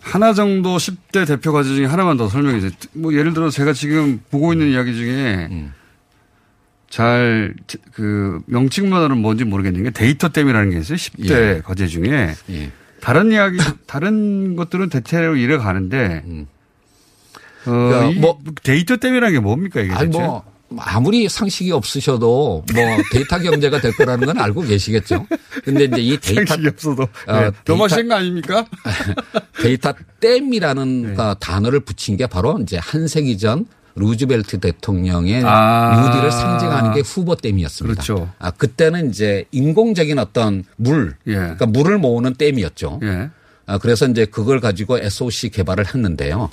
하나 0.00 0.32
정도 0.34 0.76
10대 0.76 1.26
대표 1.26 1.52
과제 1.52 1.74
중에 1.74 1.86
하나만 1.86 2.16
더 2.16 2.28
설명해 2.28 2.60
주세요. 2.60 2.78
뭐 2.92 3.14
예를 3.14 3.32
들어 3.34 3.50
제가 3.50 3.72
지금 3.72 4.20
보고 4.30 4.52
있는 4.52 4.68
이야기 4.70 4.94
중에 4.94 5.48
음. 5.50 5.72
잘 6.90 7.54
그 7.92 8.40
명칭만으로는 8.46 9.18
뭔지 9.18 9.44
모르겠는 9.44 9.82
게 9.82 9.90
데이터 9.90 10.28
댐이라는 10.30 10.70
게 10.70 10.78
있어요. 10.78 10.96
10대 10.96 11.30
예. 11.30 11.62
과제 11.64 11.86
중에 11.86 12.34
예. 12.50 12.70
다른 13.00 13.30
이야기 13.32 13.58
다른 13.86 14.56
것들은 14.56 14.88
대체로 14.88 15.36
이래 15.36 15.56
가는데 15.58 16.22
어, 16.24 16.46
그러니까 17.68 18.10
이 18.10 18.14
뭐- 18.14 18.38
데이터 18.62 18.96
댐이라는 18.96 19.32
게 19.34 19.40
뭡니까 19.40 19.80
이게 19.80 19.92
아니? 19.92 20.08
뭐 20.10 20.42
아무리 20.78 21.28
상식이 21.28 21.72
없으셔도 21.72 22.64
뭐 22.74 22.84
데이터 23.12 23.38
경제가 23.38 23.80
될 23.80 23.96
거라는 23.96 24.26
건 24.26 24.38
알고 24.38 24.62
계시겠죠. 24.62 25.26
근데 25.64 25.84
이제 25.84 25.96
이 26.02 26.18
데이터 26.20 26.44
상식이 26.46 26.68
없어도 26.68 27.02
어, 27.26 27.40
네. 27.40 27.50
너무 27.64 27.88
센거 27.88 28.14
아닙니까? 28.14 28.66
데이터 29.62 29.94
댐이라는 30.20 31.14
그 31.14 31.34
단어를 31.40 31.80
붙인 31.80 32.16
게 32.16 32.26
바로 32.26 32.58
이제 32.60 32.76
한 32.76 33.08
세기 33.08 33.38
전 33.38 33.66
루즈벨트 33.94 34.60
대통령의 34.60 35.42
아. 35.44 36.04
뉴딜을 36.06 36.30
상징하는 36.30 36.94
게 36.94 37.00
후버 37.00 37.34
댐이었습니다. 37.34 38.02
그렇죠. 38.02 38.30
아, 38.38 38.50
그때는 38.50 39.10
이제 39.10 39.44
인공적인 39.50 40.18
어떤 40.18 40.64
물, 40.76 41.16
그러니까 41.24 41.66
물을 41.66 41.98
모으는 41.98 42.34
댐이었죠. 42.34 43.00
예. 43.02 43.30
아, 43.66 43.78
그래서 43.78 44.06
이제 44.06 44.24
그걸 44.24 44.60
가지고 44.60 44.98
SOC 44.98 45.50
개발을 45.50 45.86
했는데요. 45.86 46.48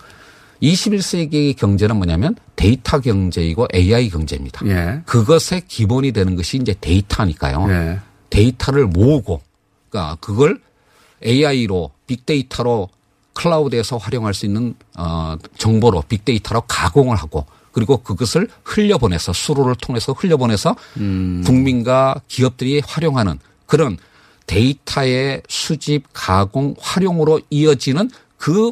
21세기 0.62 1.56
경제는 1.56 1.98
뭐냐면 1.98 2.36
데이터 2.56 3.00
경제이고 3.00 3.68
AI 3.74 4.10
경제입니다. 4.10 4.66
예. 4.68 5.02
그것의 5.06 5.64
기본이 5.68 6.12
되는 6.12 6.36
것이 6.36 6.58
이제 6.58 6.76
데이터니까요. 6.80 7.68
예. 7.70 8.00
데이터를 8.30 8.88
모으고, 8.88 9.42
그러니까 9.90 10.18
그걸 10.20 10.60
AI로 11.26 11.92
빅데이터로 12.08 12.90
클라우드에서 13.34 13.98
활용할 13.98 14.34
수 14.34 14.46
있는 14.46 14.76
어 14.98 15.36
정보로 15.58 16.04
빅데이터로 16.08 16.62
가공을 16.68 17.16
하고 17.18 17.46
그리고 17.72 17.98
그것을 17.98 18.48
흘려보내서 18.64 19.34
수로를 19.34 19.76
통해서 19.76 20.14
흘려보내서 20.14 20.76
국민과 20.96 22.22
기업들이 22.30 22.82
활용하는 22.86 23.40
그런 23.66 23.98
데이터의 24.48 25.42
수집, 25.50 26.04
가공, 26.14 26.76
활용으로 26.80 27.42
이어지는 27.50 28.10
그 28.38 28.72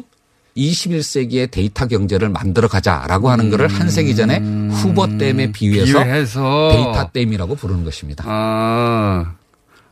21세기의 0.56 1.50
데이터 1.50 1.86
경제를 1.86 2.28
만들어 2.28 2.68
가자라고 2.68 3.30
하는 3.30 3.50
것을 3.50 3.68
한 3.68 3.90
세기 3.90 4.14
전에 4.14 4.38
후버 4.70 5.06
댐에 5.18 5.52
비유해서 5.52 6.02
비유해서. 6.02 6.68
데이터 6.72 7.10
댐이라고 7.12 7.54
부르는 7.56 7.84
것입니다. 7.84 8.24
아, 8.26 9.32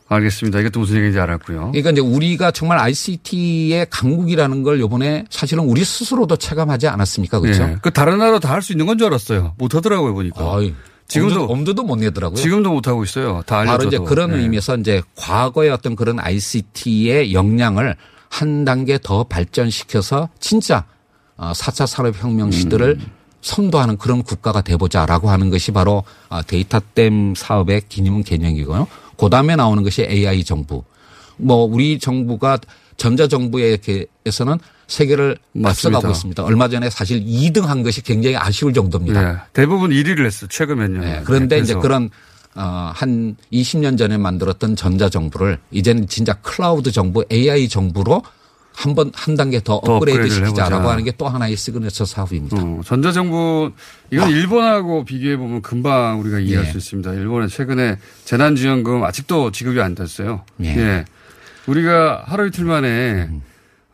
알겠습니다. 0.07 0.69
또 0.69 0.81
무슨 0.81 0.97
얘기인지 0.97 1.19
알았고요. 1.19 1.71
그러니까 1.71 1.89
이제 1.91 2.01
우리가 2.01 2.51
정말 2.51 2.77
ICT의 2.79 3.87
강국이라는 3.89 4.63
걸 4.63 4.79
요번에 4.79 5.25
사실은 5.29 5.63
우리 5.65 5.83
스스로도 5.83 6.37
체감하지 6.37 6.87
않았습니까? 6.87 7.39
그렇죠? 7.39 7.63
예. 7.63 7.77
그 7.81 7.91
다른 7.91 8.17
나라 8.19 8.39
다 8.39 8.53
할 8.53 8.61
수 8.61 8.71
있는 8.73 8.85
건 8.85 8.97
줄 8.97 9.07
알았어요. 9.07 9.55
못 9.57 9.73
하더라고요, 9.75 10.13
보니까. 10.13 10.59
지금도 11.07 11.45
엄두 11.45 11.73
도 11.75 11.83
못 11.83 11.97
내더라고요. 11.97 12.37
지금도 12.37 12.71
못 12.71 12.87
하고 12.87 13.03
있어요. 13.03 13.41
다 13.45 13.59
알려줘도. 13.59 13.77
바로 13.77 13.87
이제 13.87 13.97
그런 13.99 14.33
예. 14.33 14.37
의미에서 14.43 14.77
이제 14.77 15.01
과거의 15.17 15.69
어떤 15.71 15.95
그런 15.95 16.19
ICT의 16.19 17.33
역량을 17.33 17.95
한 18.33 18.65
단계 18.65 18.97
더 18.97 19.23
발전시켜서 19.23 20.27
진짜 20.39 20.85
4차 21.37 21.85
산업혁명 21.85 22.49
시대를 22.49 22.97
음. 22.99 23.05
선도하는 23.41 23.97
그런 23.97 24.23
국가가 24.23 24.61
돼보자라고 24.61 25.29
하는 25.29 25.51
것이 25.51 25.71
바로 25.71 26.03
아, 26.29 26.41
데이터댐 26.41 27.35
사업의 27.35 27.83
기념 27.89 28.23
개념이고요. 28.23 28.87
그 29.17 29.29
다음에 29.29 29.55
나오는 29.55 29.83
것이 29.83 30.01
AI 30.01 30.43
정부. 30.43 30.83
뭐 31.37 31.57
우리 31.57 31.99
정부가 31.99 32.57
전자정부에서는 32.97 34.57
세계를 34.87 35.37
맞습니다. 35.51 35.69
앞서가고 35.97 36.11
있습니다. 36.11 36.43
얼마 36.43 36.67
전에 36.69 36.89
사실 36.89 37.23
2등 37.23 37.65
한 37.65 37.83
것이 37.83 38.01
굉장히 38.01 38.35
아쉬울 38.35 38.73
정도입니다. 38.73 39.29
예. 39.31 39.37
대부분 39.53 39.91
1위를 39.91 40.25
했어. 40.25 40.47
최근 40.47 40.79
몇 40.79 40.89
년. 40.89 41.01
네, 41.01 41.21
그런데 41.23 41.59
이제 41.59 41.73
그래서. 41.73 41.79
그런 41.81 42.09
어, 42.55 42.91
한 42.93 43.35
20년 43.51 43.97
전에 43.97 44.17
만들었던 44.17 44.75
전자 44.75 45.09
정부를 45.09 45.57
이제는 45.71 46.07
진짜 46.07 46.33
클라우드 46.33 46.91
정부, 46.91 47.25
AI 47.31 47.67
정부로 47.67 48.21
한 48.75 48.95
번 48.95 49.11
한 49.13 49.35
단계 49.35 49.59
더 49.59 49.79
더 49.81 49.95
업그레이드 49.97 50.29
시키자라고 50.29 50.75
해보자. 50.77 50.91
하는 50.91 51.03
게 51.03 51.11
또 51.17 51.27
하나의 51.27 51.55
시그니처 51.55 52.05
사업입니다. 52.05 52.57
어, 52.59 52.81
전자정부 52.83 53.71
이건 54.11 54.29
일본하고 54.31 55.05
비교해 55.05 55.37
보면 55.37 55.61
금방 55.61 56.19
우리가 56.19 56.39
이해할 56.39 56.65
예. 56.65 56.71
수 56.71 56.77
있습니다. 56.77 57.13
일본은 57.13 57.49
최근에 57.49 57.97
재난지원금 58.25 59.03
아직도 59.03 59.51
지급이 59.51 59.79
안 59.79 59.93
됐어요. 59.93 60.43
예. 60.63 61.05
우리가 61.67 62.23
하루 62.25 62.47
이틀 62.47 62.65
만에 62.65 63.29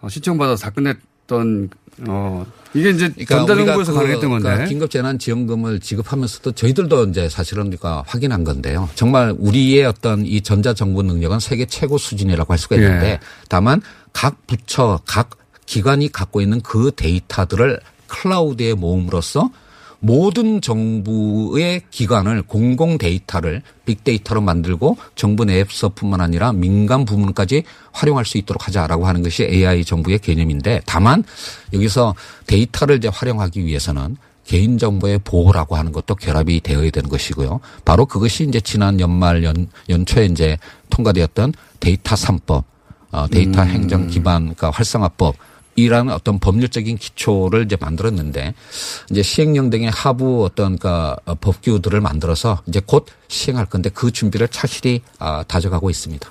어, 0.01 0.07
신청받아서 0.07 0.63
다 0.63 0.69
끝냈던 0.69 1.69
어 2.07 2.45
이게 2.73 2.91
이제 2.91 3.11
전자정부에서 3.25 3.93
가능했던 3.93 4.29
건데. 4.29 4.43
그러니까 4.43 4.65
긴급 4.67 4.91
재난 4.91 5.17
지원금을 5.17 5.79
지급하면서도 5.79 6.51
저희들도 6.51 7.05
이제 7.05 7.29
사실은 7.29 7.67
우리가 7.67 8.03
확인한 8.07 8.43
건데요. 8.43 8.89
정말 8.95 9.35
우리의 9.37 9.85
어떤 9.85 10.25
이 10.25 10.41
전자 10.41 10.73
정부 10.73 11.01
능력은 11.03 11.39
세계 11.39 11.65
최고 11.65 11.97
수준이라고 11.97 12.51
할 12.51 12.57
수가 12.57 12.75
있는데 12.75 13.07
예. 13.07 13.19
다만 13.47 13.81
각 14.13 14.45
부처 14.47 14.99
각 15.05 15.31
기관이 15.65 16.11
갖고 16.11 16.41
있는 16.41 16.61
그 16.61 16.91
데이터들을 16.95 17.79
클라우드에 18.07 18.73
모음으로써 18.73 19.51
모든 19.99 20.61
정부의 20.61 21.81
기관을 21.91 22.43
공공 22.43 22.97
데이터를 22.97 23.61
빅데이터로 23.85 24.41
만들고 24.41 24.97
정부 25.15 25.45
내에서뿐만 25.45 26.21
아니라 26.21 26.53
민간 26.53 27.05
부문까지 27.05 27.63
활용할 27.91 28.25
수 28.25 28.37
있도록 28.37 28.67
하자라고 28.67 29.07
하는 29.07 29.21
것이 29.21 29.43
AI 29.43 29.83
정부의 29.83 30.19
개념인데 30.19 30.81
다만 30.85 31.23
여기서 31.73 32.15
데이터를 32.47 32.97
이제 32.97 33.09
활용하기 33.09 33.65
위해서는 33.65 34.15
개인정보의 34.45 35.19
보호라고 35.23 35.75
하는 35.75 35.91
것도 35.91 36.15
결합이 36.15 36.61
되어야 36.61 36.89
되는 36.89 37.07
것이고요. 37.07 37.59
바로 37.85 38.07
그것이 38.07 38.45
이제 38.45 38.59
지난 38.59 38.99
연말 38.99 39.43
연, 39.43 39.67
연초에 39.89 40.25
이제 40.25 40.57
통과되었던 40.89 41.53
데이터 41.79 42.15
3법, 42.15 42.63
어, 43.11 43.27
데이터 43.27 43.61
음. 43.61 43.67
행정 43.67 44.07
기반 44.07 44.43
그러니까 44.43 44.71
활성화법 44.71 45.35
이라는 45.75 46.13
어떤 46.13 46.39
법률적인 46.39 46.97
기초를 46.97 47.63
이제 47.63 47.77
만들었는데 47.79 48.53
이제 49.09 49.21
시행령 49.21 49.69
등의 49.69 49.89
하부 49.89 50.43
어떤 50.43 50.77
그러니까 50.77 51.17
어, 51.25 51.35
법규들을 51.35 51.99
만들어서 52.01 52.61
이제 52.67 52.81
곧 52.85 53.05
시행할 53.27 53.65
건데 53.65 53.89
그 53.93 54.11
준비를 54.11 54.49
착실히 54.49 55.01
아, 55.19 55.43
다져가고 55.43 55.89
있습니다. 55.89 56.29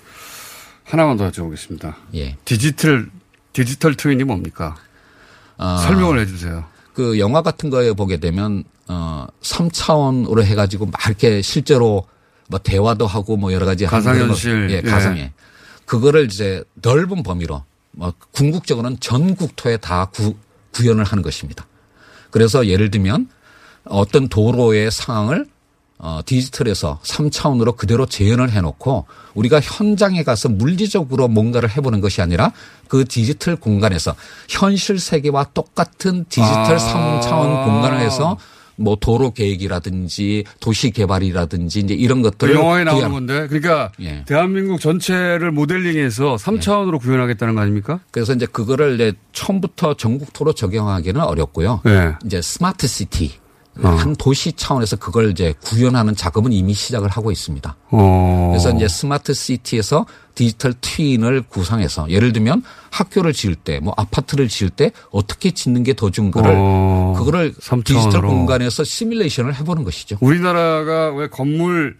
하나만 0.84 1.16
더 1.16 1.30
여쭤보겠습니다. 1.30 1.94
예. 2.14 2.36
디지털 2.44 3.10
디지털 3.52 3.94
twin이 3.94 4.24
뭡니까? 4.24 4.76
아, 5.56 5.78
설명을 5.78 6.18
해주세요. 6.20 6.64
그 6.94 7.18
영화 7.18 7.42
같은 7.42 7.70
거에 7.70 7.92
보게 7.92 8.18
되면 8.18 8.64
어 8.88 9.26
3차원으로 9.42 10.42
해가지고 10.42 10.86
막 10.86 11.06
이렇게 11.06 11.42
실제로 11.42 12.06
뭐 12.48 12.58
대화도 12.58 13.06
하고 13.06 13.36
뭐 13.36 13.52
여러 13.52 13.66
가지 13.66 13.86
가상현실. 13.86 14.70
예, 14.70 14.76
예. 14.76 14.80
가상에 14.82 15.32
그거를 15.84 16.26
이제 16.26 16.64
넓은 16.74 17.22
범위로 17.22 17.62
뭐 17.98 18.12
궁극적으로는 18.30 19.00
전 19.00 19.34
국토에 19.34 19.76
다 19.76 20.06
구, 20.06 20.36
구현을 20.72 21.02
하는 21.02 21.22
것입니다. 21.22 21.66
그래서 22.30 22.68
예를 22.68 22.92
들면 22.92 23.28
어떤 23.84 24.28
도로의 24.28 24.92
상황을 24.92 25.46
어, 26.00 26.20
디지털에서 26.24 27.00
3차원으로 27.02 27.76
그대로 27.76 28.06
재현을 28.06 28.52
해놓고 28.52 29.06
우리가 29.34 29.60
현장에 29.60 30.22
가서 30.22 30.48
물리적으로 30.48 31.26
뭔가를 31.26 31.76
해보는 31.76 32.00
것이 32.00 32.22
아니라 32.22 32.52
그 32.86 33.04
디지털 33.04 33.56
공간에서 33.56 34.14
현실 34.48 35.00
세계와 35.00 35.46
똑같은 35.54 36.24
디지털 36.28 36.76
아. 36.76 37.20
3차원 37.20 37.64
공간을 37.64 37.98
해서 37.98 38.38
뭐 38.78 38.96
도로 38.98 39.32
계획이라든지 39.32 40.44
도시 40.60 40.90
개발이라든지 40.90 41.80
이제 41.80 41.94
이런 41.94 42.22
그 42.22 42.30
것들을 42.30 42.54
영화에 42.54 42.84
나오는 42.84 43.10
건데, 43.10 43.46
그러니까 43.48 43.92
예. 44.00 44.24
대한민국 44.26 44.80
전체를 44.80 45.50
모델링해서 45.50 46.36
3차원으로 46.36 47.00
구현하겠다는 47.00 47.54
거 47.54 47.60
아닙니까? 47.60 48.00
그래서 48.10 48.34
이제 48.34 48.46
그거를 48.46 48.94
이제 48.94 49.12
처음부터 49.32 49.94
전국토로 49.94 50.52
적용하기는 50.52 51.20
어렵고요. 51.20 51.80
네. 51.84 52.14
이제 52.24 52.40
smart 52.40 52.86
city 52.86 53.32
어. 53.82 53.88
한 53.88 54.16
도시 54.16 54.52
차원에서 54.52 54.96
그걸 54.96 55.30
이제 55.30 55.54
구현하는 55.62 56.16
작업은 56.16 56.52
이미 56.52 56.72
시작을 56.74 57.08
하고 57.08 57.30
있습니다. 57.30 57.76
어. 57.90 58.48
그래서 58.50 58.70
이제 58.72 58.88
smart 58.88 59.32
city에서 59.34 60.06
디지털 60.34 60.74
twin을 60.80 61.42
구상해서 61.48 62.10
예를 62.10 62.32
들면 62.32 62.62
학교를 62.90 63.32
지을 63.32 63.54
때 63.56 63.78
뭐 63.80 63.94
아파트를 63.96 64.48
지을 64.48 64.70
때 64.70 64.92
어떻게 65.10 65.50
짓는 65.52 65.84
게 65.84 65.94
더 65.94 66.10
좋은가를 66.10 66.52
어. 66.56 67.14
그거를 67.16 67.52
3차원으로. 67.54 67.84
디지털 67.84 68.22
공간에서 68.22 68.84
시뮬레이션을 68.84 69.54
해보는 69.56 69.84
것이죠. 69.84 70.16
우리나라가 70.20 71.12
왜 71.14 71.28
건물 71.28 71.96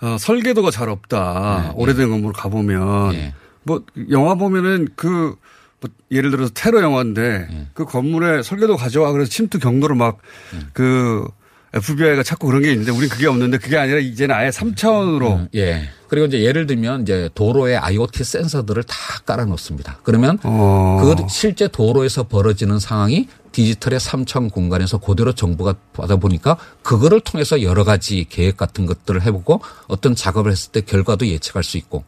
어, 0.00 0.16
설계도가 0.18 0.70
잘 0.72 0.88
없다. 0.88 1.62
네, 1.68 1.72
오래된 1.76 2.10
건물 2.10 2.32
가보면 2.32 3.32
뭐 3.62 3.82
영화 4.10 4.34
보면은 4.34 4.88
그 4.96 5.36
뭐 5.82 5.90
예를 6.10 6.30
들어서 6.30 6.50
테러 6.54 6.80
영화인데 6.80 7.48
네. 7.50 7.66
그 7.74 7.84
건물에 7.84 8.42
설계도 8.42 8.76
가져와 8.76 9.12
그래서 9.12 9.30
침투 9.30 9.58
경로를 9.58 9.96
막그 9.96 11.26
FBI가 11.74 12.22
찾고 12.22 12.46
그런 12.46 12.62
게 12.62 12.70
있는데 12.72 12.92
우린 12.92 13.08
그게 13.08 13.26
없는데 13.26 13.58
그게 13.58 13.78
아니라 13.78 13.98
이제는 13.98 14.34
아예 14.34 14.50
3차원으로 14.50 15.48
예. 15.54 15.88
그리고 16.06 16.26
이제 16.26 16.42
예를 16.42 16.66
들면 16.66 17.02
이제 17.02 17.30
도로에 17.34 17.76
IoT 17.76 18.22
센서들을 18.22 18.82
다 18.82 18.96
깔아 19.24 19.46
놓습니다. 19.46 19.98
그러면 20.02 20.38
어. 20.42 21.00
그 21.02 21.24
실제 21.30 21.68
도로에서 21.68 22.24
벌어지는 22.24 22.78
상황이 22.78 23.26
디지털의 23.52 23.98
3차원 23.98 24.52
공간에서 24.52 24.98
그대로 24.98 25.32
정보가 25.32 25.74
받아 25.94 26.16
보니까 26.16 26.58
그거를 26.82 27.20
통해서 27.20 27.62
여러 27.62 27.84
가지 27.84 28.26
계획 28.28 28.58
같은 28.58 28.84
것들을 28.84 29.22
해보고 29.22 29.62
어떤 29.88 30.14
작업을 30.14 30.50
했을 30.52 30.72
때 30.72 30.82
결과도 30.82 31.26
예측할 31.26 31.64
수 31.64 31.78
있고 31.78 32.04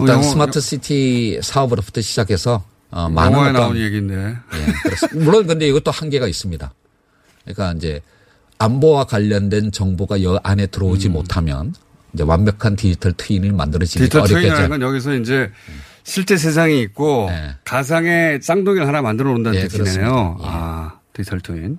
일단 0.00 0.16
어, 0.16 0.18
영어- 0.18 0.22
smart 0.22 0.60
city 0.60 1.40
사업으로부터 1.42 2.00
시작해서 2.00 2.64
어, 2.90 3.08
많은 3.08 3.32
영화에 3.32 3.50
어떤 3.50 3.62
나온 3.62 3.76
얘기인데 3.76 4.14
예. 4.14 5.18
물론 5.18 5.46
근데 5.46 5.66
이것도 5.68 5.90
한계가 5.90 6.26
있습니다. 6.26 6.72
그러니까 7.44 7.72
이제 7.76 8.00
안보와 8.58 9.04
관련된 9.04 9.72
정보가 9.72 10.22
여 10.22 10.40
안에 10.42 10.66
들어오지 10.66 11.08
못하면 11.10 11.74
이제 12.14 12.22
완벽한 12.24 12.76
디지털 12.76 13.12
twin이 13.12 13.50
만들어지기 13.52 13.98
디지털 14.00 14.22
어렵겠죠. 14.22 14.40
twin이라는 14.40 14.68
건 14.70 14.82
여기서 14.82 15.14
이제 15.16 15.50
실제 16.04 16.36
세상이 16.38 16.80
있고 16.82 17.28
가상의 17.64 18.40
쌍둥이를 18.42 18.86
하나 18.86 19.02
만들어 19.02 19.28
놓는다는 19.30 19.60
네, 19.60 19.68
뜻이네요. 19.68 20.38
예. 20.40 20.44
아, 20.46 20.98
디지털 21.12 21.40
트윈. 21.40 21.78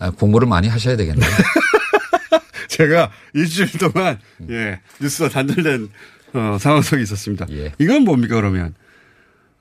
아, 0.00 0.10
공부를 0.10 0.46
많이 0.46 0.68
하셔야 0.68 0.96
되겠네요. 0.96 1.28
제가 2.68 3.10
일주일 3.34 3.70
동안 3.78 4.18
예 4.50 4.78
뉴스와 5.00 5.28
단절된 5.30 5.88
어, 6.34 6.56
상황 6.60 6.82
속에 6.82 7.02
있었습니다. 7.02 7.46
이건 7.78 8.02
뭡니까 8.04 8.36
그러면 8.36 8.74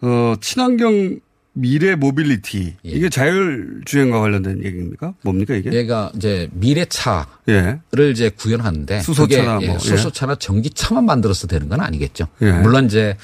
어, 0.02 0.36
친환경 0.42 1.20
미래 1.54 1.96
모빌리티 1.96 2.76
이게 2.84 3.10
자율주행과 3.10 4.20
관련된 4.20 4.64
얘기입니까? 4.64 5.16
뭡니까 5.24 5.56
이게? 5.56 5.74
얘가 5.74 6.12
이제 6.16 6.48
미래차를 6.54 7.30
예. 7.50 8.10
이제 8.12 8.30
구현하는데 8.30 9.02
수소차나 9.02 9.60
예, 9.64 9.68
뭐, 9.68 9.76
예. 9.76 9.80
수소차나 9.80 10.36
전기차만 10.36 11.06
만들어서 11.06 11.48
되는 11.48 11.68
건 11.68 11.82
아니겠죠. 11.82 12.28
예. 12.44 12.52
물론 12.52 12.86
이제 12.86 13.18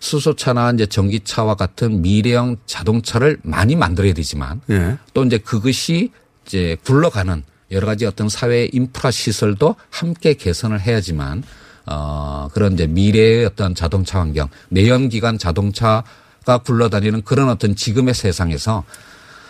수소차나 0.00 0.72
이제 0.72 0.84
전기차와 0.84 1.54
같은 1.54 2.02
미래형 2.02 2.58
자동차를 2.66 3.38
많이 3.42 3.74
만들어야 3.74 4.12
되지만 4.12 4.60
예. 4.68 4.98
또 5.14 5.24
이제 5.24 5.38
그것이 5.38 6.10
이제 6.46 6.76
굴러가는 6.84 7.42
여러 7.70 7.86
가지 7.86 8.04
어떤 8.04 8.28
사회 8.28 8.68
인프라 8.70 9.10
시설도 9.10 9.76
함께 9.90 10.34
개선을 10.34 10.80
해야지만 10.80 11.42
어 11.90 12.48
그런 12.52 12.74
이제 12.74 12.86
미래의 12.86 13.46
어떤 13.46 13.74
자동차 13.74 14.20
환경 14.20 14.48
내연기관 14.70 15.38
자동차가 15.38 16.58
굴러다니는 16.64 17.22
그런 17.22 17.48
어떤 17.48 17.74
지금의 17.76 18.14
세상에서 18.14 18.84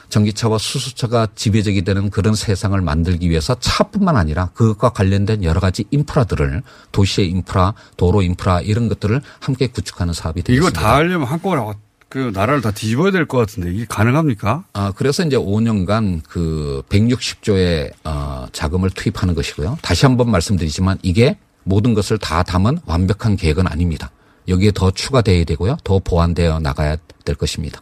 전기차와 0.09 0.57
수소차가 0.59 1.29
지배적이 1.35 1.83
되는 1.83 2.09
그런 2.11 2.35
세상을 2.35 2.81
만들기 2.81 3.29
위해서 3.29 3.55
차뿐만 3.61 4.17
아니라 4.17 4.49
그것과 4.55 4.91
관련된 4.91 5.45
여러 5.45 5.61
가지 5.61 5.85
인프라들을 5.91 6.63
도시의 6.93 7.29
인프라, 7.29 7.75
도로 7.97 8.23
인프라 8.23 8.61
이런 8.63 8.89
것들을 8.89 9.21
함께 9.41 9.67
구축하는 9.67 10.15
사업이 10.15 10.41
이거 10.41 10.47
되겠습니다. 10.47 10.81
다 10.81 10.95
하려면 10.97 11.27
한꺼번에 11.27 11.63
그 12.09 12.31
나라를 12.33 12.63
다 12.63 12.71
뒤집어야 12.71 13.11
될 13.11 13.27
것 13.27 13.37
같은데 13.37 13.71
이게 13.71 13.85
가능합니까? 13.87 14.65
아, 14.73 14.93
그래서 14.97 15.23
이제 15.27 15.37
5년간 15.37 16.23
그 16.27 16.83
160조의 16.89 17.93
어, 18.05 18.47
자금을 18.53 18.89
투입하는 18.89 19.35
것이고요. 19.35 19.77
다시 19.83 20.07
한번 20.07 20.31
말씀드리지만 20.31 20.97
이게 21.03 21.37
모든 21.69 21.95
것을 21.95 22.19
다 22.19 22.43
담은 22.43 22.79
완벽한 22.87 23.37
계획은 23.37 23.67
아닙니다. 23.67 24.11
여기에 24.49 24.73
더 24.75 24.91
추가되어야 24.91 25.45
되고요. 25.45 25.77
더 25.85 25.99
보완되어 25.99 26.61
나가야 26.61 26.97
될 27.25 27.37
것입니다. 27.37 27.81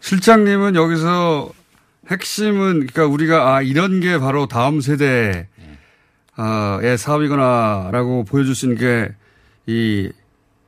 실장님은 0.00 0.74
여기서 0.74 1.50
핵심은 2.10 2.86
그러니까 2.86 3.06
우리가 3.06 3.54
아 3.54 3.62
이런 3.62 4.00
게 4.00 4.18
바로 4.18 4.46
다음 4.46 4.80
세대의 4.80 5.46
사업이구나라고 6.98 8.24
보여줄 8.24 8.54
수 8.54 8.66
있는 8.66 8.78
게 8.78 9.14
이 9.66 10.10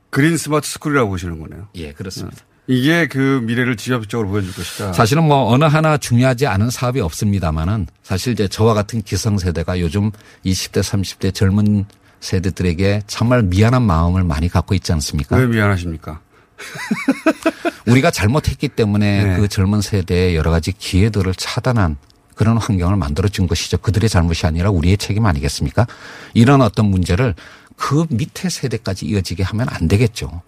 green 0.09 0.37
smart 0.37 0.67
school이라고 0.67 1.09
보시는 1.09 1.39
거네요. 1.39 1.67
예, 1.75 1.91
그렇습니다. 1.93 2.37
이게 2.67 3.07
그 3.07 3.41
미래를 3.43 3.77
지엽적으로 3.77 4.27
보여줄 4.27 4.53
것이다. 4.53 4.93
사실은 4.93 5.23
뭐 5.23 5.51
어느 5.51 5.63
하나 5.63 5.97
중요하지 5.97 6.47
않은 6.47 6.69
사업이 6.69 6.99
없습니다만은 6.99 7.87
사실 8.03 8.33
이제 8.33 8.47
저와 8.47 8.73
같은 8.73 9.01
기성세대가 9.01 9.79
요즘 9.79 10.11
20대, 10.45 10.81
30대 10.81 11.33
젊은 11.33 11.85
세대들에게 12.19 13.03
정말 13.07 13.43
미안한 13.43 13.83
마음을 13.83 14.23
많이 14.23 14.49
갖고 14.49 14.75
있지 14.75 14.91
않습니까? 14.91 15.37
왜 15.37 15.45
미안하십니까? 15.45 16.19
우리가 17.87 18.11
잘못했기 18.11 18.69
때문에 18.69 19.23
네. 19.23 19.37
그 19.37 19.47
젊은 19.47 19.81
세대의 19.81 20.35
여러 20.35 20.51
가지 20.51 20.71
기회들을 20.73 21.33
차단한 21.35 21.97
그런 22.35 22.57
환경을 22.57 22.97
만들어준 22.97 23.47
것이죠. 23.47 23.77
그들의 23.77 24.09
잘못이 24.09 24.45
아니라 24.45 24.69
우리의 24.71 24.97
책임 24.97 25.25
아니겠습니까? 25.25 25.87
이런 26.33 26.61
어떤 26.61 26.87
문제를 26.87 27.33
그 27.75 28.05
밑에 28.09 28.49
세대까지 28.49 29.05
이어지게 29.05 29.43
하면 29.43 29.67
안 29.69 29.87
되겠죠. 29.87 30.41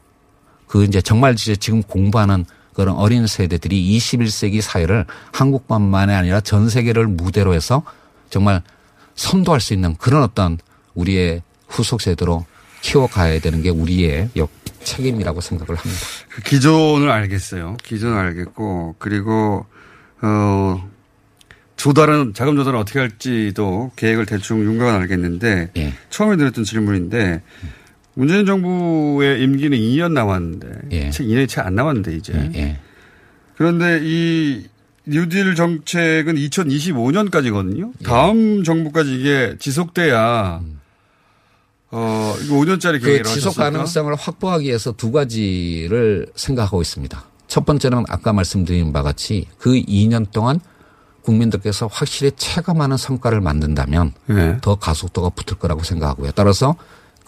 그 0.69 0.83
이제 0.83 1.01
정말 1.01 1.33
이제 1.33 1.55
지금 1.55 1.81
공부하는 1.83 2.45
그런 2.73 2.95
어린 2.95 3.27
세대들이 3.27 3.97
21세기 3.97 4.61
사회를 4.61 5.05
한국만만이 5.33 6.13
아니라 6.13 6.39
전 6.39 6.69
세계를 6.69 7.07
무대로 7.07 7.53
해서 7.53 7.83
정말 8.29 8.61
선도할 9.15 9.59
수 9.59 9.73
있는 9.73 9.97
그런 9.97 10.23
어떤 10.23 10.59
우리의 10.93 11.41
후속 11.67 12.01
세대로 12.01 12.45
키워가야 12.81 13.39
되는 13.39 13.61
게 13.61 13.69
우리의 13.69 14.29
역 14.37 14.49
책임이라고 14.83 15.41
생각을 15.41 15.75
합니다. 15.75 16.01
그 16.29 16.41
기존을 16.43 17.09
알겠어요. 17.09 17.75
기존을 17.83 18.17
알겠고 18.17 18.95
그리고 18.99 19.65
어 20.21 20.89
조달은 21.75 22.33
자금 22.33 22.55
조달을 22.55 22.77
어떻게 22.77 22.99
할지도 22.99 23.91
계획을 23.95 24.25
대충 24.25 24.63
윤곽은 24.63 24.93
알겠는데 24.93 25.71
예. 25.77 25.93
처음에 26.09 26.37
드렸던 26.37 26.63
질문인데 26.63 27.41
문재인 28.19 28.45
정부의 28.45 29.41
임기는 29.41 29.77
2년 29.77 30.11
남았는데 30.11 31.09
채 31.11 31.23
2년이 31.23 31.47
채 31.47 31.61
안 31.61 31.73
남았는데 31.75 32.17
이제 32.17 32.51
예. 32.53 32.77
그런데 33.55 34.01
이 34.03 34.67
뉴딜 35.05 35.55
정책은 35.55 36.35
2025년까지거든요. 36.35 37.93
하다음 38.03 38.65
정부까지 38.65 39.15
이게 39.15 39.55
지속돼야 39.57 40.59
어 41.91 42.35
이거 42.43 42.55
5년짜리 42.55 43.01
그 43.01 43.23
지속? 43.23 43.55
가능성을 43.55 44.13
확보하기 44.13 44.67
위해서 44.67 44.91
두 44.91 45.13
가지를 45.13 46.27
생각하고 46.35 46.81
있습니다. 46.81 47.23
첫 47.47 47.65
번째는 47.65 48.03
아까 48.09 48.33
말씀드린 48.33 48.91
바와 48.91 49.03
같이 49.03 49.47
그 49.57 49.71
2년 49.71 50.29
동안 50.31 50.59
국민들께서 51.21 51.87
확실히 51.87 52.31
체감하는 52.35 52.97
성과를 52.97 53.39
만든다면 53.39 54.11
네. 54.25 54.57
더 54.59 54.75
가속도가 54.75 55.29
붙을 55.29 55.57
거라고 55.57 55.83
생각하고요. 55.83 56.31
따라서 56.35 56.75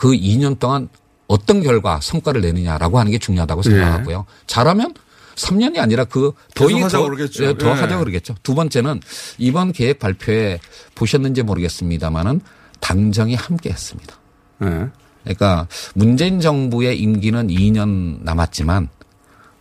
그 0.01 0.13
2년 0.13 0.57
동안 0.57 0.89
어떤 1.27 1.61
결과, 1.61 1.99
성과를 2.01 2.41
내느냐라고 2.41 2.97
하는 2.97 3.11
게 3.11 3.19
중요하다고 3.19 3.61
생각하고요. 3.61 4.25
잘하면 4.47 4.95
3년이 5.35 5.77
아니라 5.77 6.05
그 6.05 6.31
더이 6.55 6.81
하자고 6.81 7.03
더, 7.03 7.09
그러겠죠. 7.11 7.43
예, 7.45 7.55
더 7.55 7.67
예. 7.67 7.71
하자고 7.73 7.99
그러겠죠. 7.99 8.33
두 8.41 8.55
번째는 8.55 8.99
이번 9.37 9.71
계획 9.71 9.99
발표에 9.99 10.59
보셨는지 10.95 11.43
모르겠습니다만은 11.43 12.41
당정이 12.79 13.35
함께 13.35 13.69
했습니다. 13.69 14.15
네. 14.57 14.87
그러니까 15.23 15.67
문재인 15.93 16.39
정부의 16.41 16.99
임기는 16.99 17.49
2년 17.49 18.23
남았지만 18.23 18.89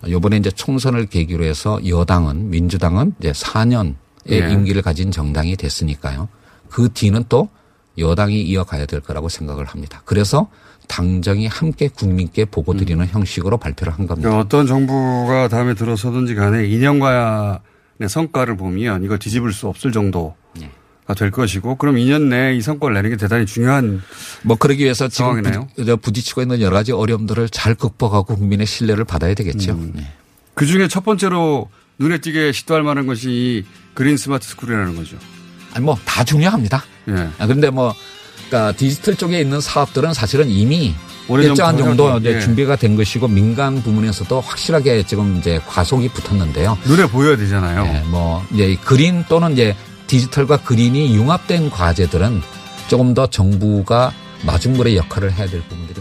요번에 0.09 0.39
이제 0.39 0.51
총선을 0.51 1.05
계기로 1.05 1.45
해서 1.45 1.79
여당은 1.87 2.49
민주당은 2.49 3.13
이제 3.21 3.33
4년의 3.33 3.95
예. 4.31 4.39
임기를 4.39 4.81
가진 4.81 5.11
정당이 5.11 5.57
됐으니까요. 5.57 6.29
그 6.71 6.89
뒤는 6.95 7.27
또 7.29 7.51
여당이 7.99 8.43
이어가야 8.43 8.87
될 8.87 9.01
거라고 9.01 9.29
생각을 9.29 9.65
합니다. 9.67 10.03
그래서 10.05 10.49
당정이 10.89 11.47
함께 11.47 11.89
국민께 11.89 12.45
보고 12.47 12.75
드리는 12.77 13.05
형식으로 13.07 13.59
발표를 13.59 13.93
한 13.93 14.07
겁니다. 14.07 14.29
그러니까 14.29 14.45
어떤 14.45 14.67
정부가 14.67 15.49
다음에 15.49 15.75
들어서든지 15.75 16.35
간에 16.35 16.67
2년간의 16.69 18.09
성과를 18.09 18.57
보면 18.57 19.05
이거 19.05 19.17
뒤집을 19.19 19.53
수 19.53 19.69
없을 19.69 19.93
정도가 19.93 20.35
될 21.17 21.31
것이고 21.31 21.77
그럼 21.77 21.97
2년 21.97 22.23
내에 22.29 22.55
이 22.57 22.61
성과를 22.61 22.95
내는 22.95 23.11
게 23.11 23.17
대단히 23.17 23.47
중요한 23.47 24.03
뭐 24.43 24.57
그러기 24.57 24.83
위해서 24.83 25.09
지금. 25.09 25.43
부딪- 25.43 26.03
부딪히고 26.03 26.43
있는 26.43 26.61
여러 26.61 26.77
가지 26.77 26.93
어려움들을 26.93 27.49
잘 27.51 27.75
극복하고 27.75 28.37
국민의 28.37 28.67
신뢰를 28.67 29.05
받아야 29.05 29.35
되겠죠. 29.35 29.75
네. 29.95 30.07
그 30.55 30.67
중에 30.67 30.89
첫 30.89 31.05
번째로 31.05 31.69
눈에 31.99 32.19
띄게 32.19 32.53
시도할 32.53 32.83
만한 32.83 33.07
것이 33.07 33.31
이 33.31 33.65
Green 33.95 34.17
Smart 34.17 34.47
School이라는 34.49 34.97
거죠. 34.97 35.17
아니 35.75 35.85
뭐 35.85 35.97
다 36.05 36.25
중요합니다. 36.25 36.83
예. 37.09 37.29
아, 37.39 37.47
그런데 37.47 37.71
뭐, 37.71 37.95
그러니까 38.49 38.73
디지털 38.77 39.15
쪽에 39.17 39.41
있는 39.41 39.61
사업들은 39.61 40.13
사실은 40.15 40.49
이미 40.51 40.95
일정한 41.51 41.77
정도 41.79 42.19
이제 42.19 42.35
예. 42.37 42.41
준비가 42.41 42.77
된 42.77 42.97
것이고 42.97 43.29
민간 43.29 43.83
부문에서도 43.83 44.41
확실하게 44.41 45.05
지금 45.05 45.37
이제 45.39 45.61
가속이 45.69 46.09
붙었는데요. 46.09 46.77
눈에 46.85 47.07
보여야 47.07 47.37
되잖아요. 47.37 47.85
네, 47.85 48.03
뭐 48.07 48.45
이제 48.53 48.77
green 48.85 49.25
또는 49.29 49.53
이제 49.53 49.77
디지털과 50.09 50.59
green이 50.59 51.15
융합된 51.15 51.71
과제들은 51.71 52.43
조금 52.89 53.15
더 53.15 53.27
정부가 53.29 54.13
마중물의 54.45 54.97
역할을 54.97 55.33
해야 55.33 55.47
될 55.47 55.61
부분들이 55.69 56.01